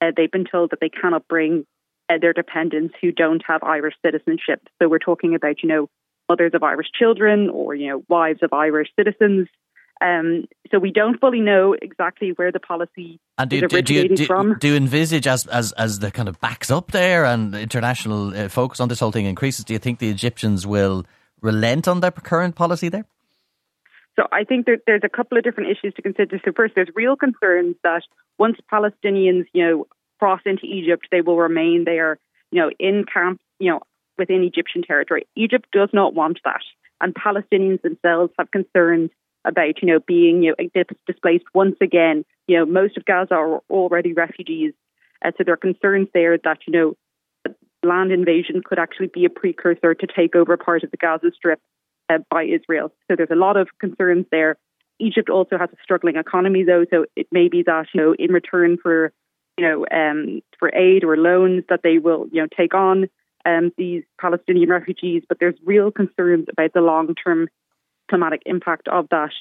uh, 0.00 0.12
they've 0.16 0.30
been 0.30 0.46
told 0.50 0.70
that 0.70 0.80
they 0.80 0.90
cannot 0.90 1.26
bring 1.28 1.66
uh, 2.10 2.18
their 2.20 2.32
dependents 2.32 2.94
who 3.00 3.12
don't 3.12 3.42
have 3.46 3.62
Irish 3.62 3.94
citizenship. 4.04 4.60
So 4.80 4.88
we're 4.88 4.98
talking 4.98 5.34
about, 5.34 5.62
you 5.62 5.68
know, 5.68 5.88
mothers 6.28 6.52
of 6.54 6.62
Irish 6.62 6.88
children 6.98 7.48
or, 7.50 7.74
you 7.74 7.88
know, 7.88 8.02
wives 8.08 8.40
of 8.42 8.52
Irish 8.52 8.88
citizens. 8.96 9.48
Um, 10.00 10.46
so 10.70 10.78
we 10.78 10.92
don't 10.92 11.18
fully 11.18 11.40
know 11.40 11.74
exactly 11.80 12.30
where 12.36 12.52
the 12.52 12.60
policy 12.60 13.18
and 13.36 13.50
do, 13.50 13.56
is 13.56 13.62
originating 13.72 14.16
do, 14.16 14.22
do, 14.22 14.26
from. 14.26 14.56
Do 14.60 14.68
you 14.68 14.76
envisage 14.76 15.26
as, 15.26 15.46
as 15.48 15.72
as 15.72 15.98
the 15.98 16.12
kind 16.12 16.28
of 16.28 16.38
backs 16.38 16.70
up 16.70 16.92
there 16.92 17.24
and 17.24 17.52
international 17.54 18.32
uh, 18.32 18.48
focus 18.48 18.78
on 18.78 18.88
this 18.88 19.00
whole 19.00 19.10
thing 19.10 19.26
increases? 19.26 19.64
Do 19.64 19.72
you 19.72 19.80
think 19.80 19.98
the 19.98 20.08
Egyptians 20.08 20.66
will 20.66 21.04
relent 21.40 21.88
on 21.88 21.98
their 21.98 22.12
current 22.12 22.54
policy 22.54 22.88
there? 22.88 23.06
So 24.14 24.26
I 24.32 24.44
think 24.44 24.66
there, 24.66 24.78
there's 24.86 25.02
a 25.04 25.08
couple 25.08 25.38
of 25.38 25.44
different 25.44 25.70
issues 25.70 25.94
to 25.94 26.02
consider. 26.02 26.40
So 26.44 26.52
first, 26.54 26.74
there's 26.74 26.88
real 26.94 27.16
concerns 27.16 27.76
that 27.82 28.02
once 28.36 28.56
Palestinians, 28.72 29.46
you 29.52 29.64
know, 29.64 29.86
cross 30.18 30.40
into 30.44 30.64
Egypt, 30.66 31.06
they 31.10 31.20
will 31.20 31.36
remain 31.36 31.84
there, 31.84 32.18
you 32.50 32.60
know, 32.60 32.70
in 32.78 33.04
camps, 33.12 33.42
you 33.58 33.70
know, 33.70 33.80
within 34.18 34.42
Egyptian 34.42 34.82
territory. 34.82 35.26
Egypt 35.36 35.66
does 35.72 35.90
not 35.92 36.14
want 36.14 36.40
that, 36.44 36.62
and 37.00 37.14
Palestinians 37.14 37.82
themselves 37.82 38.32
have 38.38 38.50
concerns 38.50 39.10
about, 39.44 39.80
you 39.80 39.88
know, 39.88 40.00
being 40.06 40.42
you 40.42 40.54
know 40.58 40.82
displaced 41.06 41.44
once 41.54 41.76
again. 41.80 42.24
You 42.46 42.58
know, 42.58 42.66
most 42.66 42.96
of 42.96 43.04
Gaza 43.04 43.34
are 43.34 43.60
already 43.70 44.12
refugees, 44.12 44.72
uh, 45.24 45.32
so 45.36 45.44
there 45.44 45.54
are 45.54 45.58
concerns 45.58 46.08
there 46.12 46.38
that 46.38 46.58
you 46.66 46.72
know 46.72 47.54
land 47.84 48.12
invasion 48.12 48.62
could 48.64 48.78
actually 48.78 49.06
be 49.06 49.24
a 49.24 49.30
precursor 49.30 49.94
to 49.94 50.06
take 50.06 50.34
over 50.34 50.56
part 50.56 50.82
of 50.82 50.90
the 50.90 50.96
Gaza 50.96 51.30
Strip 51.34 51.60
uh, 52.08 52.18
by 52.30 52.44
Israel. 52.44 52.92
So 53.08 53.16
there's 53.16 53.30
a 53.30 53.36
lot 53.36 53.56
of 53.56 53.68
concerns 53.80 54.26
there. 54.30 54.56
Egypt 54.98 55.30
also 55.30 55.56
has 55.58 55.70
a 55.72 55.76
struggling 55.82 56.16
economy, 56.16 56.64
though, 56.64 56.84
so 56.90 57.06
it 57.14 57.28
may 57.30 57.48
be 57.48 57.62
that 57.64 57.86
you 57.94 58.00
know, 58.00 58.14
in 58.18 58.32
return 58.32 58.78
for 58.82 59.12
you 59.56 59.66
know 59.66 59.86
um, 59.90 60.40
for 60.58 60.74
aid 60.74 61.04
or 61.04 61.16
loans, 61.16 61.64
that 61.68 61.80
they 61.82 61.98
will 61.98 62.26
you 62.32 62.42
know 62.42 62.48
take 62.56 62.74
on 62.74 63.08
um, 63.44 63.72
these 63.76 64.02
Palestinian 64.20 64.68
refugees. 64.68 65.22
But 65.28 65.38
there's 65.40 65.54
real 65.64 65.90
concerns 65.90 66.46
about 66.50 66.72
the 66.72 66.80
long-term 66.80 67.48
climatic 68.08 68.42
impact 68.46 68.88
of 68.88 69.08
that, 69.10 69.32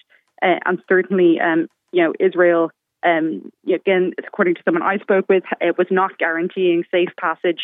uh, 0.42 0.60
and 0.66 0.82
certainly, 0.88 1.40
um, 1.40 1.68
you 1.92 2.04
know, 2.04 2.14
Israel. 2.20 2.72
Um, 3.04 3.52
again, 3.72 4.14
according 4.18 4.56
to 4.56 4.62
someone 4.66 4.84
I 4.84 4.98
spoke 4.98 5.30
with, 5.30 5.44
it 5.62 5.78
was 5.78 5.88
not 5.92 6.18
guaranteeing 6.18 6.84
safe 6.92 7.10
passage 7.20 7.62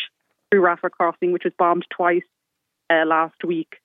through 0.50 0.62
Rafah 0.62 0.90
crossing, 0.90 1.32
which 1.32 1.44
was 1.44 1.52
bombed 1.58 1.86
twice 1.94 2.22
uh, 2.88 3.04
last 3.06 3.42
week 3.44 3.76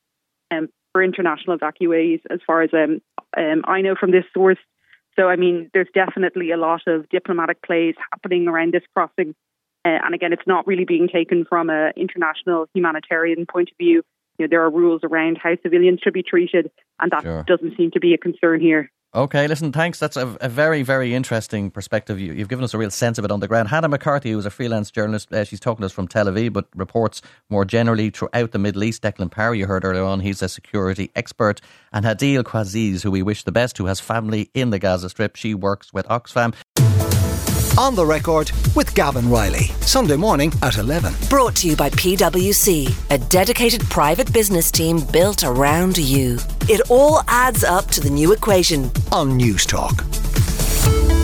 um, 0.51 0.69
for 0.93 1.03
international 1.03 1.57
evacuees, 1.57 2.21
as 2.29 2.39
far 2.45 2.61
as 2.61 2.69
um, 2.73 3.01
um, 3.35 3.63
I 3.65 3.81
know 3.81 3.95
from 3.99 4.11
this 4.11 4.25
source. 4.33 4.59
So, 5.17 5.27
I 5.27 5.35
mean, 5.35 5.69
there's 5.73 5.89
definitely 5.93 6.51
a 6.51 6.57
lot 6.57 6.83
of 6.87 7.09
diplomatic 7.09 7.61
plays 7.61 7.95
happening 8.11 8.47
around 8.47 8.73
this 8.73 8.83
crossing. 8.93 9.35
Uh, 9.85 9.99
and 10.03 10.13
again, 10.13 10.33
it's 10.33 10.47
not 10.47 10.67
really 10.67 10.85
being 10.85 11.07
taken 11.07 11.45
from 11.45 11.69
an 11.69 11.93
international 11.95 12.67
humanitarian 12.73 13.45
point 13.45 13.69
of 13.71 13.77
view. 13.77 14.03
You 14.37 14.45
know, 14.45 14.47
there 14.49 14.63
are 14.63 14.71
rules 14.71 15.01
around 15.03 15.37
how 15.41 15.55
civilians 15.63 15.99
should 16.03 16.13
be 16.13 16.23
treated, 16.23 16.71
and 16.99 17.11
that 17.11 17.23
sure. 17.23 17.43
doesn't 17.47 17.77
seem 17.77 17.91
to 17.91 17.99
be 17.99 18.13
a 18.13 18.17
concern 18.17 18.61
here. 18.61 18.89
Okay, 19.15 19.47
listen, 19.47 19.71
thanks. 19.71 19.97
That's 19.97 20.17
a, 20.17 20.37
a 20.39 20.47
very, 20.47 20.83
very 20.83 21.15
interesting 21.15 21.71
perspective. 21.71 22.19
You, 22.19 22.35
have 22.35 22.47
given 22.47 22.63
us 22.63 22.75
a 22.75 22.77
real 22.77 22.91
sense 22.91 23.17
of 23.17 23.25
it 23.25 23.31
on 23.31 23.39
the 23.39 23.47
ground. 23.47 23.69
Hannah 23.69 23.87
McCarthy, 23.87 24.31
who's 24.31 24.45
a 24.45 24.51
freelance 24.51 24.91
journalist, 24.91 25.33
uh, 25.33 25.43
she's 25.45 25.59
talking 25.59 25.81
to 25.81 25.87
us 25.87 25.91
from 25.91 26.07
Tel 26.07 26.27
Aviv, 26.27 26.53
but 26.53 26.67
reports 26.75 27.23
more 27.49 27.65
generally 27.65 28.11
throughout 28.11 28.51
the 28.51 28.59
Middle 28.59 28.83
East. 28.83 29.01
Declan 29.01 29.31
Power, 29.31 29.55
you 29.55 29.65
heard 29.65 29.83
earlier 29.83 30.03
on, 30.03 30.19
he's 30.19 30.43
a 30.43 30.49
security 30.49 31.09
expert. 31.15 31.59
And 31.91 32.05
Hadeel 32.05 32.43
Qazzaz, 32.43 33.01
who 33.01 33.09
we 33.09 33.23
wish 33.23 33.45
the 33.45 33.51
best, 33.51 33.79
who 33.79 33.87
has 33.87 33.99
family 33.99 34.51
in 34.53 34.69
the 34.69 34.77
Gaza 34.77 35.09
Strip. 35.09 35.35
She 35.35 35.55
works 35.55 35.91
with 35.91 36.05
Oxfam. 36.05 36.53
On 37.77 37.95
the 37.95 38.05
record 38.05 38.51
with 38.75 38.93
Gavin 38.95 39.29
Riley, 39.29 39.65
Sunday 39.81 40.15
morning 40.15 40.51
at 40.63 40.77
11. 40.77 41.13
Brought 41.29 41.55
to 41.57 41.67
you 41.67 41.75
by 41.75 41.89
PwC, 41.91 42.93
a 43.09 43.17
dedicated 43.17 43.81
private 43.89 44.31
business 44.33 44.71
team 44.71 44.99
built 45.13 45.43
around 45.43 45.97
you. 45.97 46.39
It 46.67 46.81
all 46.89 47.21
adds 47.27 47.63
up 47.63 47.87
to 47.91 48.01
the 48.01 48.09
new 48.09 48.33
equation 48.33 48.91
on 49.11 49.37
News 49.37 49.59
Newstalk. 49.59 51.18